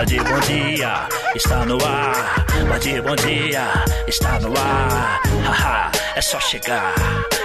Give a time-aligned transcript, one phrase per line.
[0.00, 2.46] Band Bom Dia está no ar.
[2.48, 5.20] Band Bom Dia está no ar.
[5.44, 6.94] Haha, é só chegar.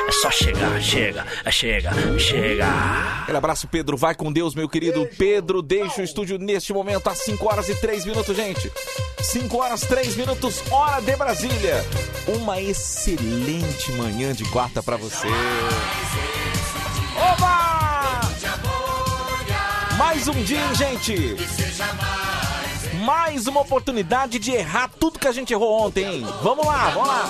[0.07, 2.65] É só chegar, chega, é chega, chega.
[3.23, 3.97] Aquele abraço, Pedro.
[3.97, 5.61] Vai com Deus, meu querido Pedro.
[5.61, 8.71] Deixa o estúdio neste momento às 5 horas e 3 minutos, gente.
[9.19, 11.85] 5 horas 3 minutos, hora de Brasília.
[12.25, 15.27] Uma excelente manhã de quarta pra você.
[17.17, 17.65] Oba!
[19.97, 21.35] Mais um dia, hein, gente?
[23.05, 26.27] Mais uma oportunidade de errar tudo que a gente errou ontem, hein?
[26.41, 27.29] Vamos lá, vamos lá.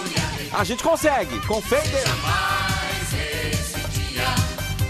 [0.53, 2.05] A gente consegue, com fé em Deus.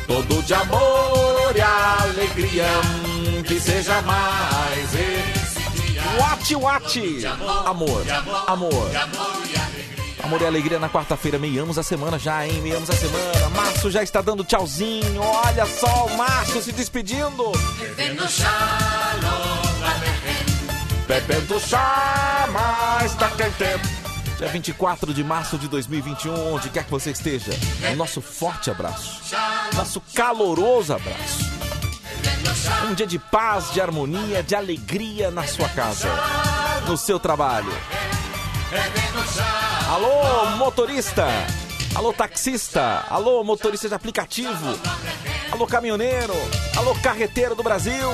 [0.06, 2.68] Todo de amor e alegria,
[3.48, 6.04] que seja mais esse dia.
[6.20, 7.26] Wati, wati.
[7.66, 8.06] Amor,
[8.46, 8.92] amor.
[10.24, 11.40] Amor e alegria na quarta-feira.
[11.40, 12.62] Meiamos a semana já, hein?
[12.62, 13.50] Meiamos a semana.
[13.56, 15.20] Márcio já está dando tchauzinho.
[15.20, 17.52] Olha só o Márcio se despedindo.
[21.08, 23.66] Bebendo chá, mas tá quente.
[24.38, 27.52] Dia 24 de março de 2021, onde quer que você esteja,
[27.92, 29.22] o nosso forte abraço,
[29.76, 31.46] nosso caloroso abraço.
[32.90, 36.10] Um dia de paz, de harmonia, de alegria na sua casa,
[36.88, 37.72] no seu trabalho.
[39.88, 41.28] Alô, motorista!
[41.94, 43.06] Alô, taxista!
[43.10, 44.78] Alô, motorista de aplicativo!
[45.52, 46.34] Alô, caminhoneiro!
[46.76, 48.10] Alô, carreteiro do Brasil!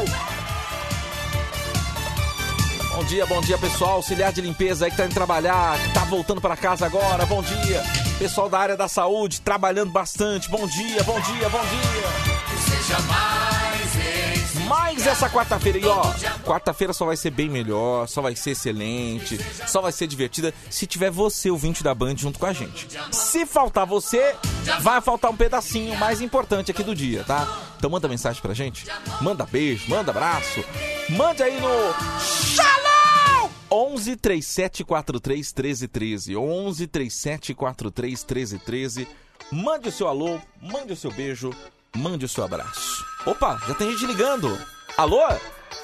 [2.94, 3.94] Bom dia, bom dia, pessoal.
[3.94, 7.25] Auxiliar de limpeza aí que tá indo trabalhar, que tá voltando para casa agora.
[7.25, 7.81] Bom dia.
[8.20, 10.50] Pessoal da área da saúde trabalhando bastante.
[10.50, 12.42] Bom dia, bom dia, bom dia.
[14.67, 16.02] Mais essa quarta-feira e ó,
[16.45, 20.88] quarta-feira só vai ser bem melhor, só vai ser excelente, só vai ser divertida se
[20.88, 22.88] tiver você, ouvinte da Band, junto com a gente.
[23.12, 24.34] Se faltar você,
[24.80, 27.47] vai faltar um pedacinho mais importante aqui do dia, tá?
[27.78, 28.86] Então manda mensagem pra gente,
[29.19, 30.64] manda beijo, manda abraço,
[31.09, 32.81] mande aí no Shalom!
[33.72, 39.08] 11 37 43 13 13 11 37 43 13 13
[39.52, 41.52] Mande o seu alô, mande o seu beijo,
[41.96, 43.04] mande o seu abraço.
[43.26, 44.58] Opa, já tem gente ligando.
[44.98, 45.20] Alô?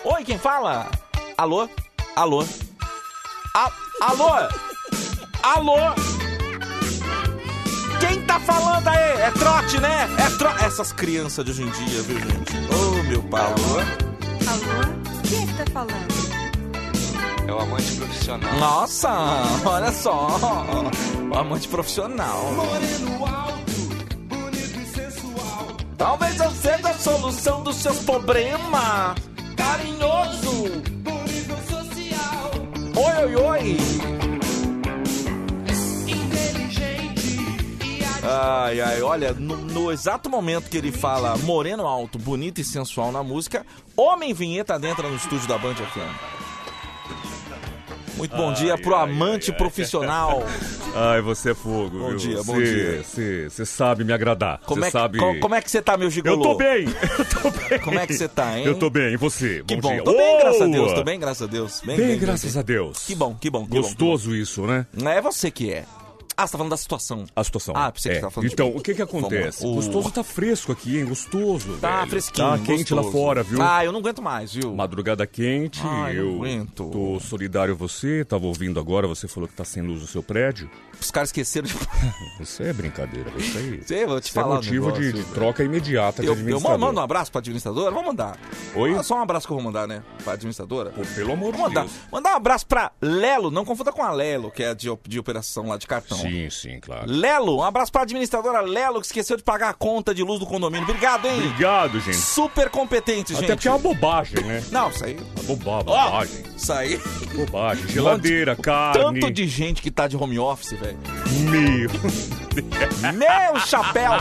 [0.06, 0.90] Oi, quem fala?
[1.38, 1.68] Alô?
[2.16, 2.46] Alô?
[3.54, 3.72] A-
[4.02, 4.30] alô?
[5.44, 5.76] Alô?
[8.00, 9.22] Quem tá falando aí?
[9.22, 10.08] É trote, né?
[10.18, 10.64] É trote.
[10.64, 12.56] Essas crianças de hoje em dia, viu, gente?
[12.74, 13.42] Ô, meu pai.
[13.42, 13.80] Alô?
[14.48, 15.22] Alô?
[15.28, 16.07] Quem é que tá falando?
[17.48, 18.54] É o amante profissional.
[18.60, 19.10] Nossa,
[19.66, 20.28] olha só.
[21.32, 22.42] O amante profissional.
[25.98, 29.16] Talvez eu seja a solução dos seus problemas.
[29.56, 30.84] Carinhoso.
[32.96, 33.78] Oi, oi, oi.
[38.30, 43.10] Ai, ai, olha, no, no exato momento que ele fala moreno alto, bonito e sensual
[43.10, 43.66] na música,
[43.96, 46.37] Homem Vinheta entra no estúdio da Band FM.
[48.18, 50.44] Muito bom dia pro amante profissional.
[50.96, 51.98] Ai, você é fogo.
[52.00, 52.18] Bom viu?
[52.18, 53.50] dia, bom Você- dia.
[53.50, 54.60] Você sabe me agradar.
[54.66, 55.20] Como é, que- sabe.
[55.20, 56.36] co- como é que você tá, meu gigolô?
[56.36, 56.86] Eu tô bem!
[57.20, 57.80] Eu tô bem!
[57.80, 58.66] Como é que você tá, hein?
[58.66, 59.64] Eu tô bem, e você?
[59.68, 60.04] Que bom, dia.
[60.04, 60.66] tô bem, graças a!
[60.68, 61.82] Deus, tô bem, graças a Deus.
[61.86, 63.06] Bem, graças a Deus.
[63.06, 64.86] Que bom, que bom, que bom, Gostoso isso, né?
[64.96, 65.10] que bom.
[65.10, 65.86] É você que é.
[66.40, 67.26] Ah, você tá falando da situação.
[67.36, 67.74] A situação.
[67.76, 68.20] Ah, pensei que É.
[68.20, 69.66] você tava falando de Então, o que que acontece?
[69.66, 69.74] Lá.
[69.74, 71.06] Gostoso tá fresco aqui, hein?
[71.06, 71.78] Gostoso.
[71.82, 72.10] Tá velho.
[72.12, 73.24] fresquinho, Tá quente lá gostoso.
[73.24, 73.60] fora, viu?
[73.62, 74.76] Ah, eu não aguento mais, viu?
[74.76, 76.90] Madrugada quente, não eu aguento.
[76.92, 80.22] tô solidário a você, tava ouvindo agora, você falou que tá sem luz no seu
[80.22, 80.70] prédio.
[81.02, 81.74] Os caras esqueceram de...
[82.40, 83.84] Isso é brincadeira, isso aí.
[83.84, 85.34] Sei, vou te Isso é falar um motivo de, negócio, de velho.
[85.34, 86.80] troca imediata de Eu, eu administrador.
[86.80, 87.92] mando um abraço pra administradora?
[87.92, 88.38] Vou mandar.
[88.76, 88.96] Oi?
[88.96, 90.04] Ah, Só um abraço que eu vou mandar, né?
[90.24, 90.90] Pra administradora.
[90.92, 91.94] Pô, pelo amor de mandar, Deus.
[92.12, 95.68] mandar um abraço pra Lelo, não confunda com a Lelo, que é de, de operação
[95.68, 96.18] lá de cartão.
[96.18, 97.06] Sim, sim, claro.
[97.08, 100.46] Lelo, um abraço pra administradora Lelo, que esqueceu de pagar a conta de luz do
[100.46, 100.88] condomínio.
[100.88, 101.38] Obrigado, hein?
[101.38, 102.18] Obrigado, gente.
[102.18, 103.46] Super competente, gente.
[103.46, 104.64] Até porque é uma bobagem, né?
[104.72, 105.18] Não, isso aí.
[105.44, 106.44] Boba, bobagem.
[106.56, 107.02] isso aí.
[107.36, 107.88] Bobagem.
[107.90, 109.20] Geladeira, carne.
[109.20, 110.98] Tanto de gente que tá de home office, velho.
[111.50, 111.90] Meu.
[113.14, 114.12] Meu chapéu!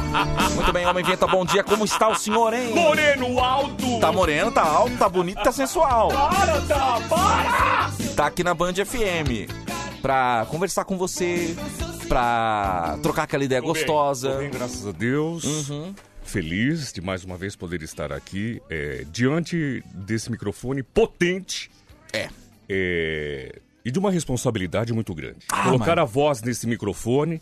[0.55, 1.65] Muito bem, homem venta, bom dia.
[1.65, 2.75] Como está o senhor, hein?
[2.75, 3.99] Moreno alto!
[4.01, 6.09] Tá moreno, tá alto, tá bonito, tá sensual.
[6.09, 7.91] Para, tá, para!
[8.15, 9.51] Tá aqui na Band FM
[10.03, 11.57] pra conversar com você,
[12.07, 14.33] pra trocar aquela ideia Tô bem, gostosa.
[14.33, 15.69] tô bem, graças a Deus.
[15.69, 15.95] Uhum.
[16.23, 21.71] Feliz de mais uma vez poder estar aqui é, diante desse microfone potente.
[22.13, 22.29] É.
[22.69, 25.47] é, e de uma responsabilidade muito grande.
[25.49, 26.03] Ah, Colocar mano.
[26.03, 27.39] a voz nesse microfone.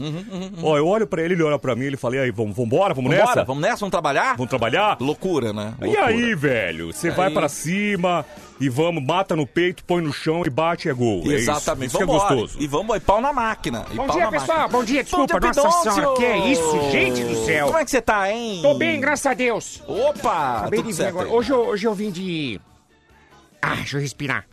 [0.62, 2.93] Ó, eu olho pra ele, ele olha pra mim, ele fala: e aí, vamos, vambora,
[2.93, 3.44] vamos nessa?
[3.44, 4.37] Vamos nessa, vamos trabalhar?
[4.37, 4.99] Vamos trabalhar?
[5.00, 5.73] Loucura, né?
[5.81, 6.05] E Loucura.
[6.06, 6.93] aí, velho?
[6.93, 8.26] Você vai pra cima
[8.61, 11.23] e vamos, mata no peito, põe no chão e bate é gol.
[11.23, 11.50] É isso.
[11.50, 12.58] Exatamente, Isso que é gostoso.
[12.61, 13.87] E vamos, e pau na máquina.
[13.91, 14.58] E Bom pau dia, na pessoal.
[14.58, 14.79] máquina.
[14.79, 15.32] Bom dia, desculpa.
[15.41, 15.93] Bom dia, Nossa Pidoncio!
[15.94, 17.67] senhora, que é isso, gente do céu.
[17.69, 18.58] Como é que você tá, hein?
[18.61, 19.82] Tô bem, graças a Deus.
[19.88, 20.58] Opa!
[20.58, 21.26] Acabei tudo de agora.
[21.31, 22.61] Hoje hoje eu vim de...
[23.62, 24.44] Ah, deixa eu respirar.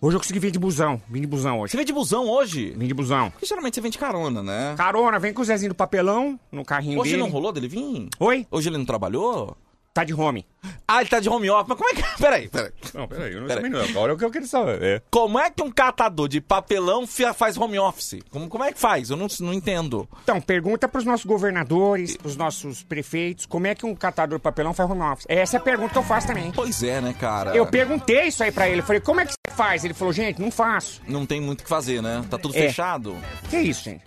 [0.00, 1.02] Hoje eu consegui vir de busão.
[1.10, 1.72] Vim de busão hoje.
[1.72, 2.72] Você vem de busão hoje?
[2.76, 3.30] Vim de busão.
[3.32, 4.74] Porque geralmente você vem de carona, né?
[4.76, 7.22] Carona, vem com o Zezinho do papelão no carrinho Hoje dele.
[7.24, 8.08] não rolou dele vir?
[8.20, 8.46] Oi?
[8.48, 9.56] Hoje ele não trabalhou?
[9.98, 10.46] Tá de home.
[10.86, 11.66] Ah, ele tá de home office.
[11.68, 12.02] Mas como é que.
[12.22, 12.70] Peraí, peraí.
[12.94, 13.62] Não, peraí, eu não Peraí.
[13.62, 13.80] sei não.
[13.80, 14.80] Agora é o que eu quero saber.
[14.80, 15.02] É.
[15.10, 17.04] Como é que um catador de papelão
[17.34, 18.20] faz home office?
[18.30, 19.10] Como, como é que faz?
[19.10, 20.08] Eu não, não entendo.
[20.22, 24.72] Então, pergunta pros nossos governadores, pros nossos prefeitos, como é que um catador de papelão
[24.72, 25.26] faz home office?
[25.28, 26.52] Essa é a pergunta que eu faço também.
[26.52, 27.56] Pois é, né, cara?
[27.56, 28.80] Eu perguntei isso aí pra ele.
[28.82, 29.84] Falei, como é que você faz?
[29.84, 31.02] Ele falou, gente, não faço.
[31.08, 32.24] Não tem muito o que fazer, né?
[32.30, 32.68] Tá tudo É.
[32.68, 33.16] fechado.
[33.50, 34.04] Que isso, gente?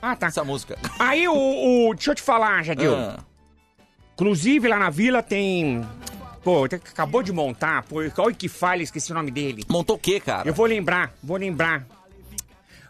[0.00, 0.28] Ah, tá.
[0.28, 0.78] Essa música.
[0.98, 1.34] Aí o,
[1.88, 2.94] o- Deixa eu te falar, Jadil.
[2.94, 3.18] Ah,
[4.16, 5.86] Inclusive lá na vila tem.
[6.42, 7.82] Pô, acabou de montar.
[7.82, 9.62] Pô, olha que falha, esqueci o nome dele.
[9.68, 10.48] montou o quê, cara?
[10.48, 11.86] Eu vou lembrar, vou lembrar.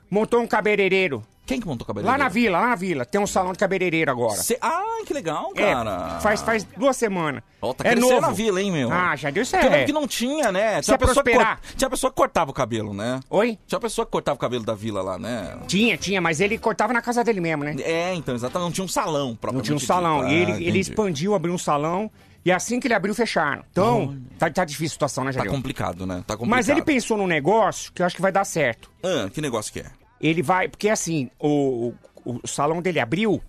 [0.09, 1.27] Montou um cabeleireiro.
[1.47, 2.07] Quem que montou o cabelo?
[2.07, 3.05] Lá na vila, lá na vila.
[3.07, 4.37] Tem um salão de cabeleireiro agora.
[4.37, 4.59] Cê...
[4.61, 6.19] Ah, que legal, É, cara.
[6.21, 7.43] faz, faz duas semanas.
[7.63, 8.27] Ó, tá é novo.
[8.27, 8.91] a vila, hein, meu?
[8.93, 9.85] Ah, já deu isso Porque é.
[9.85, 10.75] que não tinha, né?
[10.75, 11.61] É pessoa que prosperar.
[11.61, 13.21] cort- Tinha pessoa que cortava o cabelo, né?
[13.31, 13.59] Oi?
[13.67, 15.57] Tinha pessoa que cortava o cabelo da vila lá, né?
[15.69, 17.77] Tinha, tinha, mas ele cortava na casa dele mesmo, né?
[17.79, 18.65] É, então, exatamente.
[18.67, 20.23] Não tinha um salão Não propriamente tinha um salão.
[20.27, 20.33] dito.
[20.33, 20.81] Ele, Ah, ele entendi.
[20.81, 22.11] expandiu, abriu um salão.
[22.45, 23.65] E assim que ele abriu, fecharam.
[23.73, 25.51] Então, tá, tá difícil a situação, né, Tá Jadil?
[25.53, 26.23] complicado, né?
[26.27, 26.49] Tá complicado.
[26.49, 28.91] Mas ele pensou num negócio que eu acho que vai dar certo.
[29.03, 29.87] Ah, que negócio que é?
[30.21, 30.69] Ele vai.
[30.69, 31.93] Porque assim, o,
[32.25, 33.43] o, o salão dele abriu,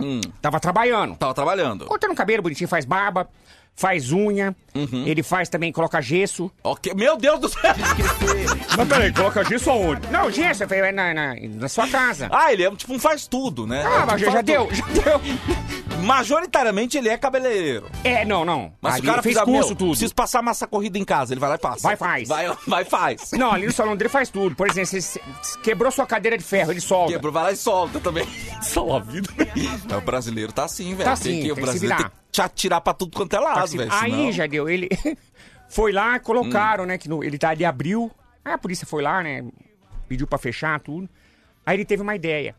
[0.00, 1.16] Hum, tava trabalhando.
[1.16, 1.86] tava trabalhando.
[1.86, 3.28] Cortando cabelo bonitinho, faz barba,
[3.74, 4.54] faz unha.
[4.74, 5.04] Uhum.
[5.06, 6.48] Ele faz também, coloca gesso.
[6.62, 7.74] Ok, meu Deus do céu!
[8.76, 10.06] Mas peraí, coloca gesso aonde?
[10.08, 12.28] Não, gesso é na, na, na sua casa.
[12.30, 13.82] ah, ele é tipo um faz tudo, né?
[13.84, 15.20] Ah, É, mas tipo, já, deu, já deu.
[16.04, 17.90] Majoritariamente ele é cabeleireiro.
[18.04, 18.72] É, não, não.
[18.80, 19.90] Mas Ali o cara fez fizer, curso meu, tudo.
[19.90, 21.82] preciso passar massa corrida em casa, ele vai lá e passa.
[21.82, 22.28] Vai, faz.
[22.28, 23.32] Vai, vai faz.
[23.38, 24.54] Não, ali no salão dele faz tudo.
[24.54, 25.20] Por exemplo, você
[25.62, 27.12] quebrou sua cadeira de ferro, ele solda.
[27.12, 28.26] Quebrou, vai lá e solta também.
[28.62, 29.28] Salva a vida.
[29.96, 31.08] O brasileiro tá assim, velho.
[31.10, 33.40] Tá tem assim, que, tem o brasileiro tem que te atirar pra tudo quanto é
[33.40, 33.90] lado, velho.
[33.92, 34.68] Aí, já deu.
[34.68, 34.88] Ele
[35.68, 36.96] foi lá, colocaram, né?
[36.98, 38.10] Que no- ele tá ali, abriu.
[38.44, 39.44] Aí a polícia foi lá, né?
[40.08, 41.08] Pediu pra fechar tudo.
[41.66, 42.54] Aí ele teve uma ideia.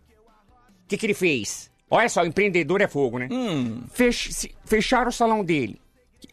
[0.83, 1.69] O que, que ele fez?
[1.89, 3.27] Olha só, o empreendedor é fogo, né?
[3.31, 5.80] Hum, Fech- se- fecharam o salão dele.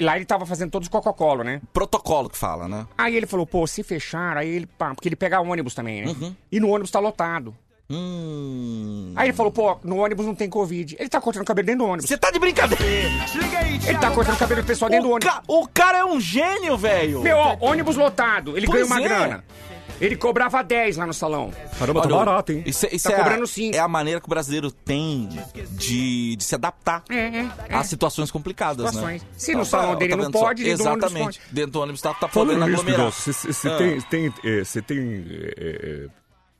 [0.00, 1.60] Lá ele tava fazendo todos os Coca-Cola, né?
[1.72, 2.86] protocolo que fala, né?
[2.98, 4.66] Aí ele falou, pô, se fechar, aí ele.
[4.66, 6.08] Pá, porque ele pega ônibus também, né?
[6.12, 6.34] Uhum.
[6.52, 7.54] E no ônibus tá lotado.
[7.88, 9.12] Hum.
[9.16, 10.96] Aí ele falou, pô, no ônibus não tem Covid.
[10.98, 12.08] Ele tá cortando o cabelo dentro do ônibus.
[12.08, 12.84] Você tá de brincadeira?
[12.84, 15.32] Ele tá cortando o cabelo do pessoal dentro do ônibus.
[15.32, 17.22] ca- o cara é um gênio, velho.
[17.22, 18.56] Meu, ó, ônibus lotado.
[18.56, 19.08] Ele Pois ganhou uma é.
[19.08, 19.44] grana.
[20.00, 21.52] Ele cobrava 10 lá no salão.
[21.78, 22.62] Caramba, tá barato, hein?
[22.66, 23.76] Isso, é- isso Tá é, a, cobrando cinco.
[23.76, 25.28] é a maneira que o brasileiro tem
[25.74, 27.74] de, de se adaptar É, é, é.
[27.74, 29.22] a situações complicadas, Situações.
[29.22, 29.28] né?
[29.36, 30.44] Se no salão dele não vendo só?
[30.46, 31.40] pode, dentro do Exatamente.
[31.50, 33.10] Dentro do ônibus tá, tá Falando podendo aglomerar.
[33.10, 33.76] Você Ah.
[33.78, 35.24] tem, tem, é, você tem
[35.56, 36.08] é, é,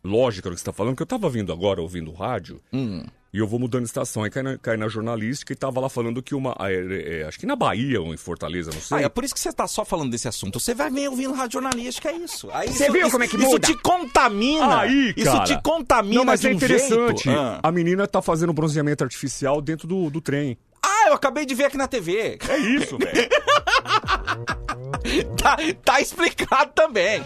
[0.05, 3.05] lógica no que você tá falando, que eu tava vindo agora, ouvindo rádio, Hum.
[3.37, 5.91] E eu vou mudando de estação, aí cai na, cai na jornalística e tava lá
[5.91, 9.01] falando que uma, é, é, acho que na Bahia ou em Fortaleza, não sei, Ah,
[9.03, 10.59] é por isso que você tá só falando desse assunto.
[10.59, 12.49] Você vai vir ouvindo rádio jornalística, é isso.
[12.51, 13.67] Aí Você isso- viu isso- como é que Isso muda?
[13.67, 14.81] te contamina.
[14.81, 15.45] Aí, Isso cara.
[15.45, 17.29] te contamina Não, mas é um interessante.
[17.29, 17.61] Ah.
[17.63, 20.57] A menina tá fazendo bronzeamento artificial dentro do, do trem.
[20.83, 22.39] Ah, eu acabei de ver aqui na TV.
[22.49, 23.29] É isso, velho.
[25.37, 27.21] tá, tá explicado também.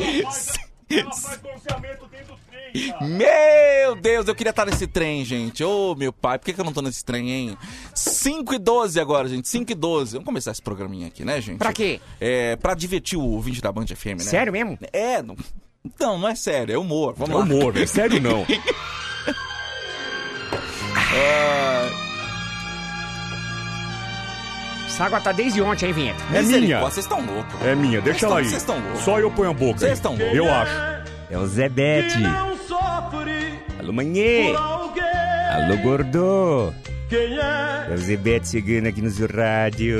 [3.00, 5.62] Meu Deus, eu queria estar nesse trem, gente.
[5.64, 7.58] Ô, meu pai, por que, que eu não tô nesse trem, hein?
[7.94, 9.48] 5 e 12 agora, gente.
[9.48, 10.12] 5 e 12.
[10.12, 11.58] Vamos começar esse programinha aqui, né, gente?
[11.58, 12.00] Pra quê?
[12.20, 14.18] É, pra divertir o ouvinte da Band FM, né?
[14.20, 14.78] Sério mesmo?
[14.92, 15.36] É, não,
[15.98, 17.14] não, não é sério, é humor.
[17.16, 17.44] Vamos É lá.
[17.44, 18.46] humor, é sério não.
[24.86, 26.22] Essa água tá desde ontem aí, Vinheta.
[26.34, 26.80] É minha.
[26.80, 27.62] Vocês estão loucos.
[27.62, 28.44] É minha, deixa ela aí.
[28.48, 29.00] vocês tão loucos.
[29.02, 29.78] Só eu ponho a boca.
[29.78, 30.02] Vocês aí.
[30.02, 30.36] tão loucos.
[30.36, 30.72] Eu acho.
[31.30, 32.18] É o Zebete.
[33.78, 34.54] Alô, manhê.
[35.52, 36.74] Alô, gordo.
[37.10, 39.98] É o Zebete chegando aqui no seu rádio.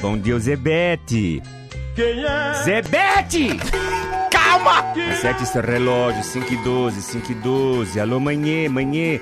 [0.00, 1.42] Bom dia, Zebete.
[2.64, 3.48] Zebete!
[4.30, 4.92] Calma!
[5.12, 8.00] Acerte seu relógio, 5 e 12, 5 e 12.
[8.00, 9.20] Alô, manhê, manhê.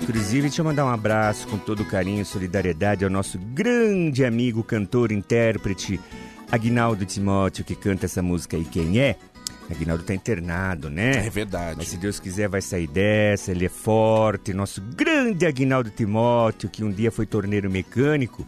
[0.00, 4.62] Inclusive, deixa eu mandar um abraço com todo carinho e solidariedade ao nosso grande amigo,
[4.62, 6.00] cantor, intérprete,
[6.50, 8.64] Agnaldo Timóteo, que canta essa música aí.
[8.64, 9.16] Quem é?
[9.70, 11.26] Agnaldo tá internado, né?
[11.26, 11.76] É verdade.
[11.78, 16.82] Mas se Deus quiser vai sair dessa, ele é forte, nosso grande Agnaldo Timóteo, que
[16.82, 18.46] um dia foi torneiro mecânico,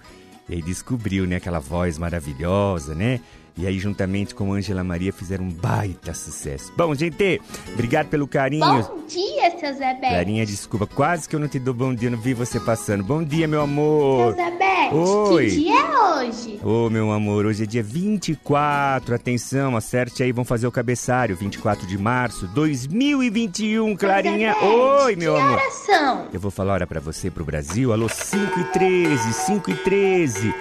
[0.48, 3.20] e aí descobriu, né, aquela voz maravilhosa, né?
[3.61, 6.73] E aí, juntamente com Ângela Maria, fizeram um baita sucesso.
[6.79, 7.43] Bom, gente,
[7.75, 8.64] obrigado pelo carinho.
[8.64, 10.00] Bom dia, seu Zebete.
[10.09, 13.05] Clarinha, desculpa, quase que eu não te dou bom dia, não vi você passando.
[13.05, 14.35] Bom dia, meu amor.
[14.35, 15.45] Seu Zebete, Oi.
[15.50, 16.61] que dia é hoje?
[16.64, 19.14] Ô, meu amor, hoje é dia 24.
[19.14, 21.37] Atenção, acerte aí, vão fazer o cabeçário.
[21.37, 24.55] 24 de março 2021, Clarinha.
[24.55, 24.75] Zebete,
[25.05, 25.52] Oi, meu que amor.
[25.59, 26.26] horas são?
[26.33, 27.93] Eu vou falar hora pra você pro Brasil.
[27.93, 30.55] Alô, 5 e 13, 5 e 13.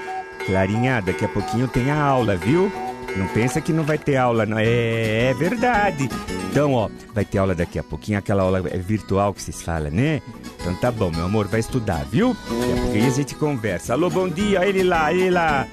[0.50, 2.72] Clarinha, daqui a pouquinho tem a aula, viu?
[3.15, 4.58] Não pensa que não vai ter aula, não.
[4.58, 6.10] É, é verdade.
[6.50, 8.18] Então, ó, vai ter aula daqui a pouquinho.
[8.18, 10.24] Aquela aula é virtual que vocês falam, né?
[10.60, 12.36] Então tá bom, meu amor, vai estudar, viu?
[12.50, 13.94] Daqui a pouquinho a gente conversa.
[13.94, 15.68] Alô, bom dia, ele lá, ele lá.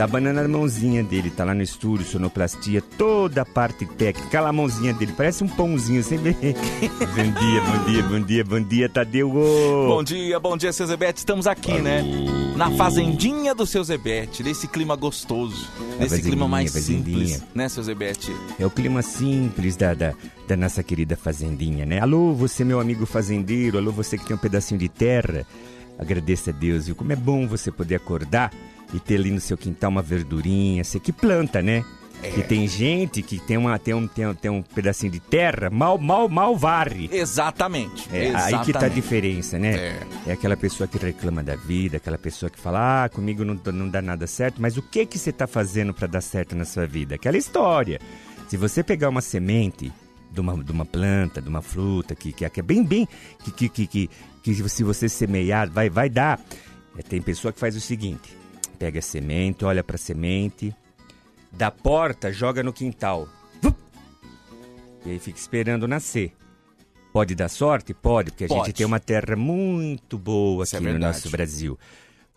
[0.00, 4.28] Tá banando a mãozinha dele, tá lá no estúdio, sonoplastia, toda a parte técnica.
[4.28, 6.34] Aquela mãozinha dele, parece um pãozinho, sem bem.
[6.34, 9.30] bom dia, bom dia, bom dia, bom dia, Tadeu.
[9.30, 11.18] Bom dia, bom dia, seu Zebete.
[11.18, 12.02] Estamos aqui, né?
[12.56, 17.26] Na fazendinha do seu Zebete, nesse clima gostoso, nesse clima mais fazendinha.
[17.26, 18.34] simples, né, seu Zebete?
[18.58, 20.14] É o clima simples da, da,
[20.48, 22.00] da nossa querida fazendinha, né?
[22.00, 25.46] Alô, você, meu amigo fazendeiro, alô, você que tem um pedacinho de terra.
[25.98, 26.94] Agradeça a Deus, viu?
[26.94, 28.50] Como é bom você poder acordar
[28.92, 31.84] e ter ali no seu quintal uma verdurinha, você que planta, né?
[32.22, 35.70] E tem gente que tem, uma, tem, um, tem, um, tem um pedacinho de terra,
[35.70, 37.08] mal, mal, mal varre.
[37.10, 38.08] Exatamente.
[38.12, 38.54] É, exatamente.
[38.54, 39.74] aí que tá a diferença, né?
[39.74, 40.00] É.
[40.26, 40.32] É.
[40.32, 44.02] aquela pessoa que reclama da vida, aquela pessoa que fala, ah, comigo não, não dá
[44.02, 47.14] nada certo, mas o que que você tá fazendo para dar certo na sua vida?
[47.14, 47.98] Aquela história.
[48.48, 49.90] Se você pegar uma semente
[50.30, 53.08] de uma, de uma planta, de uma fruta, que, que, que é bem, bem,
[53.42, 54.10] que, que, que, que,
[54.42, 56.38] que se você semear, vai, vai dar.
[56.98, 58.36] É, tem pessoa que faz o seguinte,
[58.80, 60.74] pega a semente, olha pra semente,
[61.52, 63.28] da porta, joga no quintal.
[65.04, 66.32] E aí fica esperando nascer.
[67.12, 67.92] Pode dar sorte?
[67.92, 68.66] Pode, porque a Pode.
[68.66, 71.14] gente tem uma terra muito boa Isso é aqui no verdade.
[71.14, 71.78] nosso Brasil.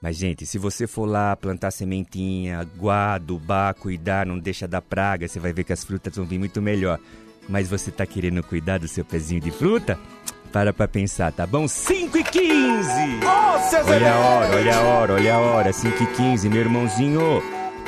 [0.01, 5.27] Mas, gente, se você for lá plantar sementinha, aguar, adubar, cuidar, não deixa dar praga,
[5.27, 6.99] você vai ver que as frutas vão vir muito melhor.
[7.47, 9.97] Mas você tá querendo cuidar do seu pezinho de fruta?
[10.53, 11.67] Para pra pensar, tá bom?
[11.67, 12.91] 5 e 15!
[13.25, 16.59] Ô, seu Olha a hora, olha a hora, olha a hora, 5 e 15, meu
[16.59, 17.41] irmãozinho.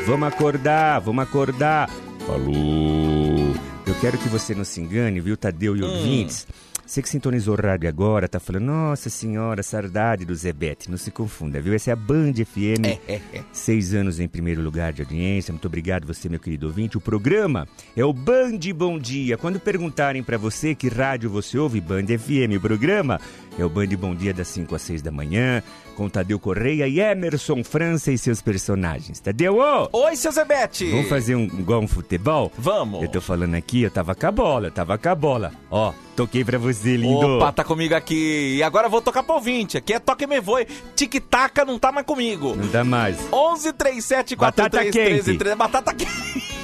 [0.07, 1.87] Vamos acordar, vamos acordar.
[2.25, 3.53] Falou.
[3.85, 6.47] Eu quero que você não se engane, viu, Tadeu e ouvintes.
[6.85, 10.89] Você que sintonizou o rádio agora, tá falando, nossa senhora, saudade do Zebete.
[10.89, 11.73] Não se confunda, viu?
[11.73, 12.85] Essa é a Band FM.
[12.85, 13.43] É, é, é.
[13.51, 15.51] Seis anos em primeiro lugar de audiência.
[15.51, 16.95] Muito obrigado você, meu querido ouvinte.
[16.95, 19.35] O programa é o Band Bom Dia.
[19.35, 22.55] Quando perguntarem pra você que rádio você ouve, Band FM.
[22.55, 23.19] O programa
[23.57, 25.63] é o Band Bom Dia das 5 às 6 da manhã,
[25.95, 29.19] com Tadeu Correia e Emerson França e seus personagens.
[29.19, 29.89] Tadeu, ô!
[29.91, 30.89] Oi, seu Zebete!
[30.91, 32.51] Vamos fazer um igual um futebol?
[32.57, 33.01] Vamos.
[33.01, 35.51] Eu tô falando aqui, eu tava com a bola, tava com a bola.
[35.71, 37.37] Ó, toquei pra você, lindo.
[37.37, 38.55] Opa, tá comigo aqui.
[38.57, 39.77] E agora eu vou tocar pro ouvinte.
[39.77, 40.67] Aqui é Toque Me Voe.
[40.95, 42.55] Tic-taca não tá mais comigo.
[42.55, 43.17] Não dá mais.
[43.31, 45.37] 11 37 Batata 43 13 quente.
[45.37, 45.55] 13.
[45.55, 46.54] Batata quente.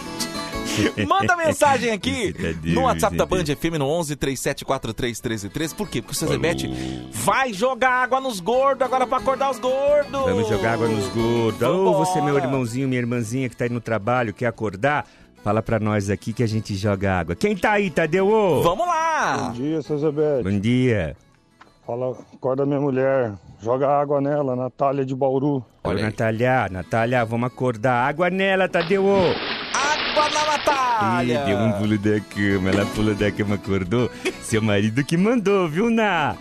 [1.08, 3.44] Manda mensagem aqui Deus, no WhatsApp da Band.
[3.46, 5.76] FM no 11 37 43 13 13.
[5.76, 6.02] Por quê?
[6.02, 6.68] Porque o seu Zebete
[7.12, 10.12] vai jogar água nos gordos agora pra acordar os gordos.
[10.12, 11.62] Vamos jogar água nos gordos.
[11.62, 11.98] Ô, Vambora.
[12.06, 15.06] você, meu irmãozinho, minha irmãzinha que tá aí no trabalho, quer acordar?
[15.44, 17.36] Fala pra nós aqui que a gente joga água.
[17.36, 18.28] Quem tá aí, Tadeu?
[18.28, 18.62] Ô?
[18.62, 19.38] Vamos lá.
[19.48, 20.44] Bom dia, seu Zebete.
[20.44, 21.16] Bom dia.
[21.86, 23.34] Fala, acorda minha mulher.
[23.60, 25.66] Joga água nela, Natália de Bauru.
[25.84, 26.04] Olha.
[26.04, 28.08] Natália, Natália, vamos acordar.
[28.08, 29.04] Água nela, Tadeu.
[29.04, 29.18] ô.
[30.12, 31.24] Água na.
[31.24, 32.70] Ih, deu um pulo da cama.
[32.70, 34.12] Ela pulou da cama, acordou.
[34.42, 36.36] Seu marido que mandou, viu, Ná?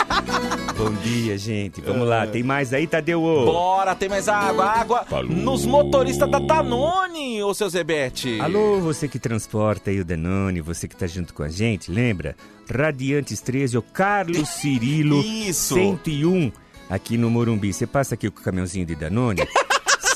[0.76, 1.80] Bom dia, gente.
[1.80, 2.26] Vamos lá.
[2.26, 3.20] Tem mais aí, Tadeu?
[3.20, 4.64] Bora, tem mais água.
[4.64, 5.30] Água Falou.
[5.30, 8.40] nos motoristas da Danone, ô seu Zebete.
[8.40, 12.34] Alô, você que transporta aí o Danone, você que tá junto com a gente, lembra?
[12.68, 15.74] Radiantes 13, o Carlos Cirilo Isso.
[15.74, 16.50] 101,
[16.88, 17.72] aqui no Morumbi.
[17.72, 19.42] Você passa aqui com o caminhãozinho de Danone?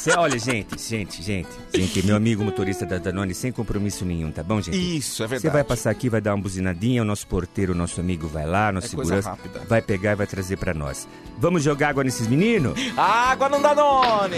[0.05, 4.43] Cê, olha, gente, gente, gente, gente, meu amigo motorista da Danone, sem compromisso nenhum, tá
[4.43, 4.77] bom, gente?
[4.77, 5.55] Isso, é Você verdade.
[5.55, 8.71] vai passar aqui, vai dar uma buzinadinha, o nosso porteiro, o nosso amigo vai lá,
[8.71, 11.09] nosso É segurança, vai pegar e vai trazer pra nós.
[11.39, 12.79] Vamos jogar água nesses meninos?
[12.99, 14.37] Água no Danone.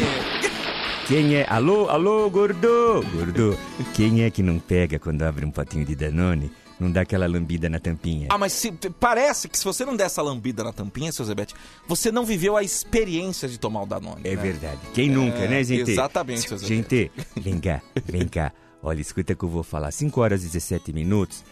[1.08, 1.46] Quem é?
[1.48, 3.04] Alô, alô, gordo!
[3.12, 3.58] Gordo,
[3.92, 6.48] quem é que não pega quando abre um potinho de Danone?
[6.78, 8.28] Não dá aquela lambida na tampinha?
[8.30, 11.54] Ah, mas se- parece que se você não der essa lambida na tampinha, seu Zebete,
[11.88, 14.20] você não viveu a experiência de tomar o Danone.
[14.24, 14.42] É né?
[14.42, 14.80] verdade.
[14.92, 15.90] Quem nunca, né, gente?
[15.90, 18.52] exatamente, seu Zé Gente, vem cá, vem cá.
[18.82, 19.90] Olha, escuta o que eu vou falar.
[19.90, 21.42] 5 horas e 17 minutos.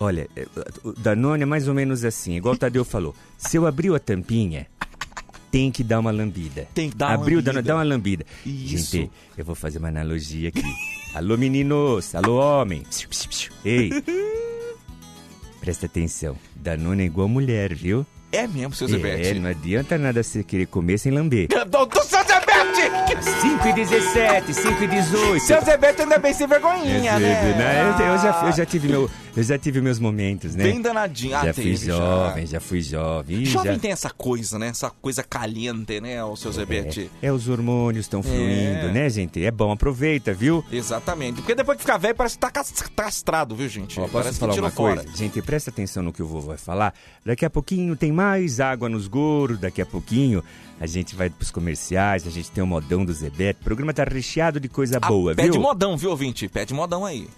[0.00, 0.46] Olha, é,
[0.82, 3.14] o Danone é mais ou menos assim, igual o Tadeu falou.
[3.36, 4.66] Se eu abrir a tampinha,
[5.50, 6.66] tem que dar uma lambida.
[6.72, 7.52] Tem que dar uma Abriu, lambida.
[7.52, 8.24] Danone, dá uma lambida.
[8.46, 8.96] Isso.
[8.96, 10.62] Gente, eu vou fazer uma analogia aqui.
[11.14, 12.14] alô, meninos.
[12.14, 12.82] Alô, homem.
[13.62, 13.90] Ei.
[15.60, 16.36] Presta atenção.
[16.56, 18.06] Danone é igual mulher, viu?
[18.32, 19.38] É mesmo, seu É, Zebete.
[19.40, 21.48] não adianta nada você querer comer sem lamber.
[21.68, 21.86] Do,
[22.80, 23.40] Zebete!
[23.40, 25.44] 5 e 17, 5 e 18.
[25.44, 27.82] Seu Zebete ainda é bem sem vergonhinha, né?
[28.00, 30.64] Eu, eu já, eu, já tive meu, eu já tive meus momentos, né?
[30.64, 31.36] Bem danadinho.
[31.36, 31.92] Ah, já fui teve, já.
[31.96, 33.44] jovem, já fui jovem.
[33.44, 34.68] Jovem já- tem essa coisa, né?
[34.68, 37.10] Essa coisa caliente, né, o seu Zebete?
[37.20, 39.44] É, os hormônios estão fluindo, né, gente?
[39.44, 40.64] É bom, aproveita, viu?
[40.72, 41.36] Exatamente.
[41.36, 43.98] Porque depois que ficar velho, parece que tá cas- castrado, viu, gente?
[43.98, 45.02] Ó, posso parece falar que uma coisa?
[45.02, 45.16] fora.
[45.16, 46.94] Gente, presta atenção no que o vovô vai falar.
[47.24, 50.42] Daqui a pouquinho tem mais água nos gordos, daqui a pouquinho
[50.80, 53.60] a gente vai pros comerciais, a gente tem um modão do Zebete.
[53.60, 55.60] O programa tá recheado de coisa Ah, boa, pede viu?
[55.60, 56.48] modão, viu, ouvinte?
[56.48, 57.28] Pede modão aí.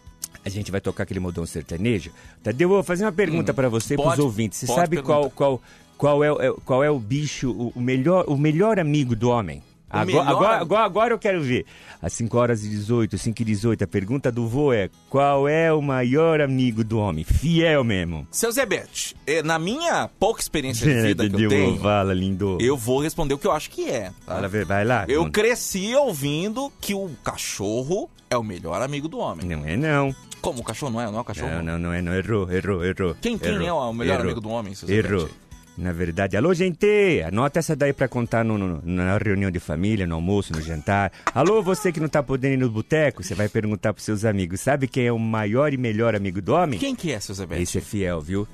[0.44, 2.10] A gente vai tocar aquele modão sertanejo.
[2.42, 4.58] Tadeu, eu vou fazer uma pergunta pra você e pros Hum, ouvintes.
[4.60, 5.36] Você sabe qual, perguntar.
[5.36, 5.62] qual,
[5.98, 9.28] qual, é, o- é- qual é o bicho, o, o melhor, o melhor amigo do
[9.28, 9.62] homem?
[9.92, 11.66] Agora, agora, agora, agora eu quero ver.
[12.00, 15.72] Às 5 horas e 18, 5 e 18, a pergunta do vô é: qual é
[15.72, 17.24] o maior amigo do homem?
[17.24, 18.26] Fiel mesmo.
[18.30, 22.56] Seu Zebete, eh, na minha pouca experiência de vida que eu tenho, Fala, lindo.
[22.60, 24.10] eu vou responder o que eu acho que é.
[24.26, 24.40] tá?
[24.66, 25.04] Vai lá.
[25.06, 29.46] Eu não, cresci ouvindo que o cachorro é o melhor amigo do homem.
[29.46, 30.14] não é não.
[30.40, 31.06] Como o cachorro não é?
[31.06, 31.50] Não é o cachorro?
[31.50, 32.12] Não, não, não é não.
[32.14, 33.14] Errou, errou, errou.
[33.20, 34.24] Quem, quem errou, é o melhor errou.
[34.24, 35.32] amigo do homem, seu Zebete?
[35.76, 37.22] Na verdade, alô, gente!
[37.26, 41.10] Anota essa daí pra contar no- no- na reunião de família, no almoço, no jantar.
[41.34, 44.60] Alô, você que não tá podendo ir no boteco, você vai perguntar pros seus amigos.
[44.60, 46.78] Sabe quem é o maior e melhor amigo do homem?
[46.78, 47.62] Quem que é, seu Zebete?
[47.62, 48.46] Esse é fiel, viu?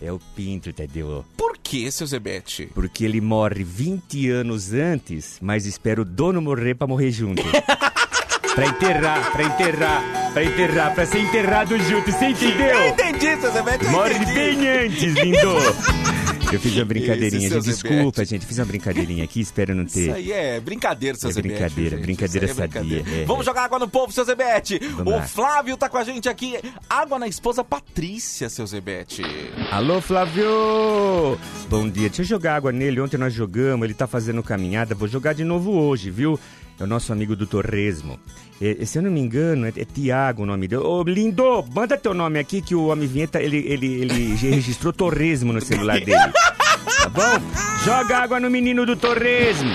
[0.00, 1.24] É o Pinto, entendeu?
[1.36, 2.68] Por que, seu Zebete?
[2.74, 7.42] Porque ele morre 20 anos antes, mas espera o dono morrer pra morrer junto.
[8.54, 12.88] pra enterrar, pra enterrar, pra enterrar, pra ser enterrado junto, você Eu entendeu?
[12.88, 14.32] entendi, seu Zebete, eu Morre entendi.
[14.34, 15.56] bem antes, lindo!
[16.52, 17.64] Eu fiz uma brincadeirinha, gente.
[17.64, 18.44] Desculpa, gente.
[18.46, 20.12] Fiz uma brincadeirinha aqui, espero não Isso ter.
[20.12, 21.54] aí é brincadeira, seu É Zebete.
[21.54, 22.04] brincadeira, gente.
[22.04, 23.24] brincadeira Isso é sadia, é.
[23.24, 24.78] Vamos jogar água no povo, seu Zebete.
[24.78, 25.22] Vamos o lá.
[25.26, 26.58] Flávio tá com a gente aqui.
[26.88, 29.22] Água na esposa Patrícia, seu Zebete.
[29.70, 31.38] Alô, Flávio!
[31.68, 32.08] Bom dia.
[32.08, 33.00] Deixa eu jogar água nele.
[33.00, 34.94] Ontem nós jogamos, ele tá fazendo caminhada.
[34.94, 36.38] Vou jogar de novo hoje, viu?
[36.82, 38.18] É o nosso amigo do Torresmo.
[38.60, 40.82] É, se eu não me engano, é, é Tiago o nome dele.
[40.82, 45.52] Ô, lindo, manda teu nome aqui que o Homem Vinheta, ele, ele, ele registrou Torresmo
[45.52, 46.32] no celular dele.
[46.84, 47.40] Tá bom?
[47.84, 49.70] Joga água no menino do Torresmo.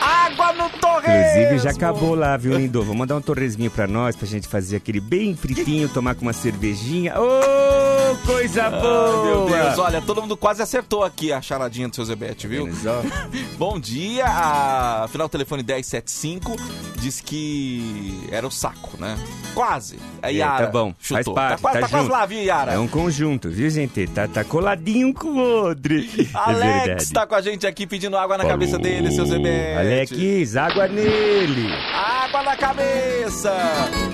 [0.00, 1.12] Água no torresmo.
[1.42, 2.82] Inclusive, já acabou lá, viu, lindo?
[2.82, 6.32] Vou mandar um torresminho pra nós, pra gente fazer aquele bem fritinho, tomar com uma
[6.32, 7.14] cervejinha.
[7.20, 8.82] Ô, coisa boa!
[8.82, 12.68] Ah, meu Deus, olha, todo mundo quase acertou aqui a charadinha do seu Zebete, viu?
[13.56, 16.56] Bom dia, a final do telefone 1075
[16.98, 19.16] diz que era o saco, né?
[19.54, 19.98] Quase.
[20.22, 21.34] A É, Yara tá bom, faz chutou.
[21.34, 22.12] parte, tá, quase- tá tá quase junto.
[22.12, 22.72] lá, viu, Yara?
[22.72, 24.06] É um conjunto, viu, gente?
[24.08, 25.94] Tá, tá coladinho com o outro.
[25.94, 27.12] é Alex verdade.
[27.12, 29.78] tá com a gente aqui pedindo água na cabeça dele, seu Zebete.
[29.78, 31.68] Alex, água nele.
[31.92, 33.52] Água na cabeça!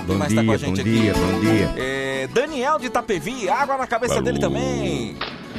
[0.07, 1.21] Bom mais dia, tá com a bom gente dia, aqui?
[1.21, 1.75] bom dia.
[1.77, 5.17] É, Daniel de Itapevi, água na cabeça dele também.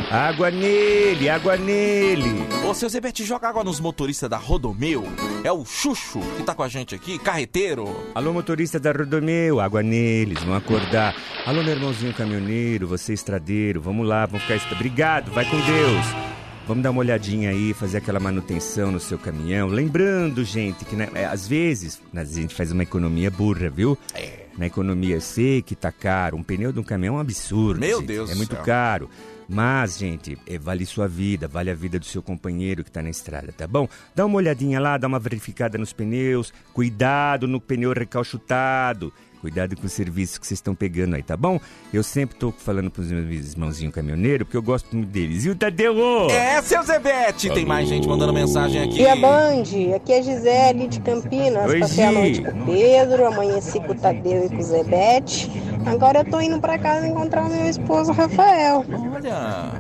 [0.10, 2.44] Água nele, água nele.
[2.68, 5.04] Ô, seu Zebete, joga água nos motoristas da Rodomeu.
[5.44, 7.86] É o Xuxo que tá com a gente aqui, carreteiro.
[8.16, 11.16] Alô, motorista da Rodomeu, água neles, vão acordar.
[11.46, 14.74] Alô, meu irmãozinho caminhoneiro, você estradeiro, vamos lá, vamos ficar...
[14.74, 16.39] Obrigado, vai com Deus.
[16.70, 19.70] Vamos dar uma olhadinha aí, fazer aquela manutenção no seu caminhão.
[19.70, 23.98] Lembrando, gente, que né, é, às vezes a gente faz uma economia burra, viu?
[24.14, 24.46] É.
[24.56, 26.38] Na economia, eu sei que tá caro.
[26.38, 27.80] Um pneu de um caminhão é um absurdo.
[27.80, 28.08] Meu gente.
[28.08, 28.64] Deus É muito céu.
[28.64, 29.10] caro.
[29.48, 33.10] Mas, gente, é, vale sua vida, vale a vida do seu companheiro que tá na
[33.10, 33.90] estrada, tá bom?
[34.14, 36.54] Dá uma olhadinha lá, dá uma verificada nos pneus.
[36.72, 39.12] Cuidado no pneu recalchutado.
[39.42, 41.60] Cuidado com o serviço que vocês estão pegando aí, tá bom?
[41.94, 45.46] Eu sempre tô falando pros meus irmãozinhos caminhoneiros, porque eu gosto muito deles.
[45.46, 45.96] E o Tadeu?
[45.96, 46.30] ô?
[46.30, 47.50] É, seu Zebete!
[47.52, 48.96] Tem mais gente mandando mensagem aqui.
[48.96, 51.70] Dia Band, aqui é Gisele de Campinas.
[51.70, 55.50] Oi, Passei a noite com o Pedro, amanheci com o Tadeu e com o Zebete.
[55.86, 58.84] Agora eu tô indo pra casa encontrar o meu esposo Rafael.
[59.16, 59.72] Olha.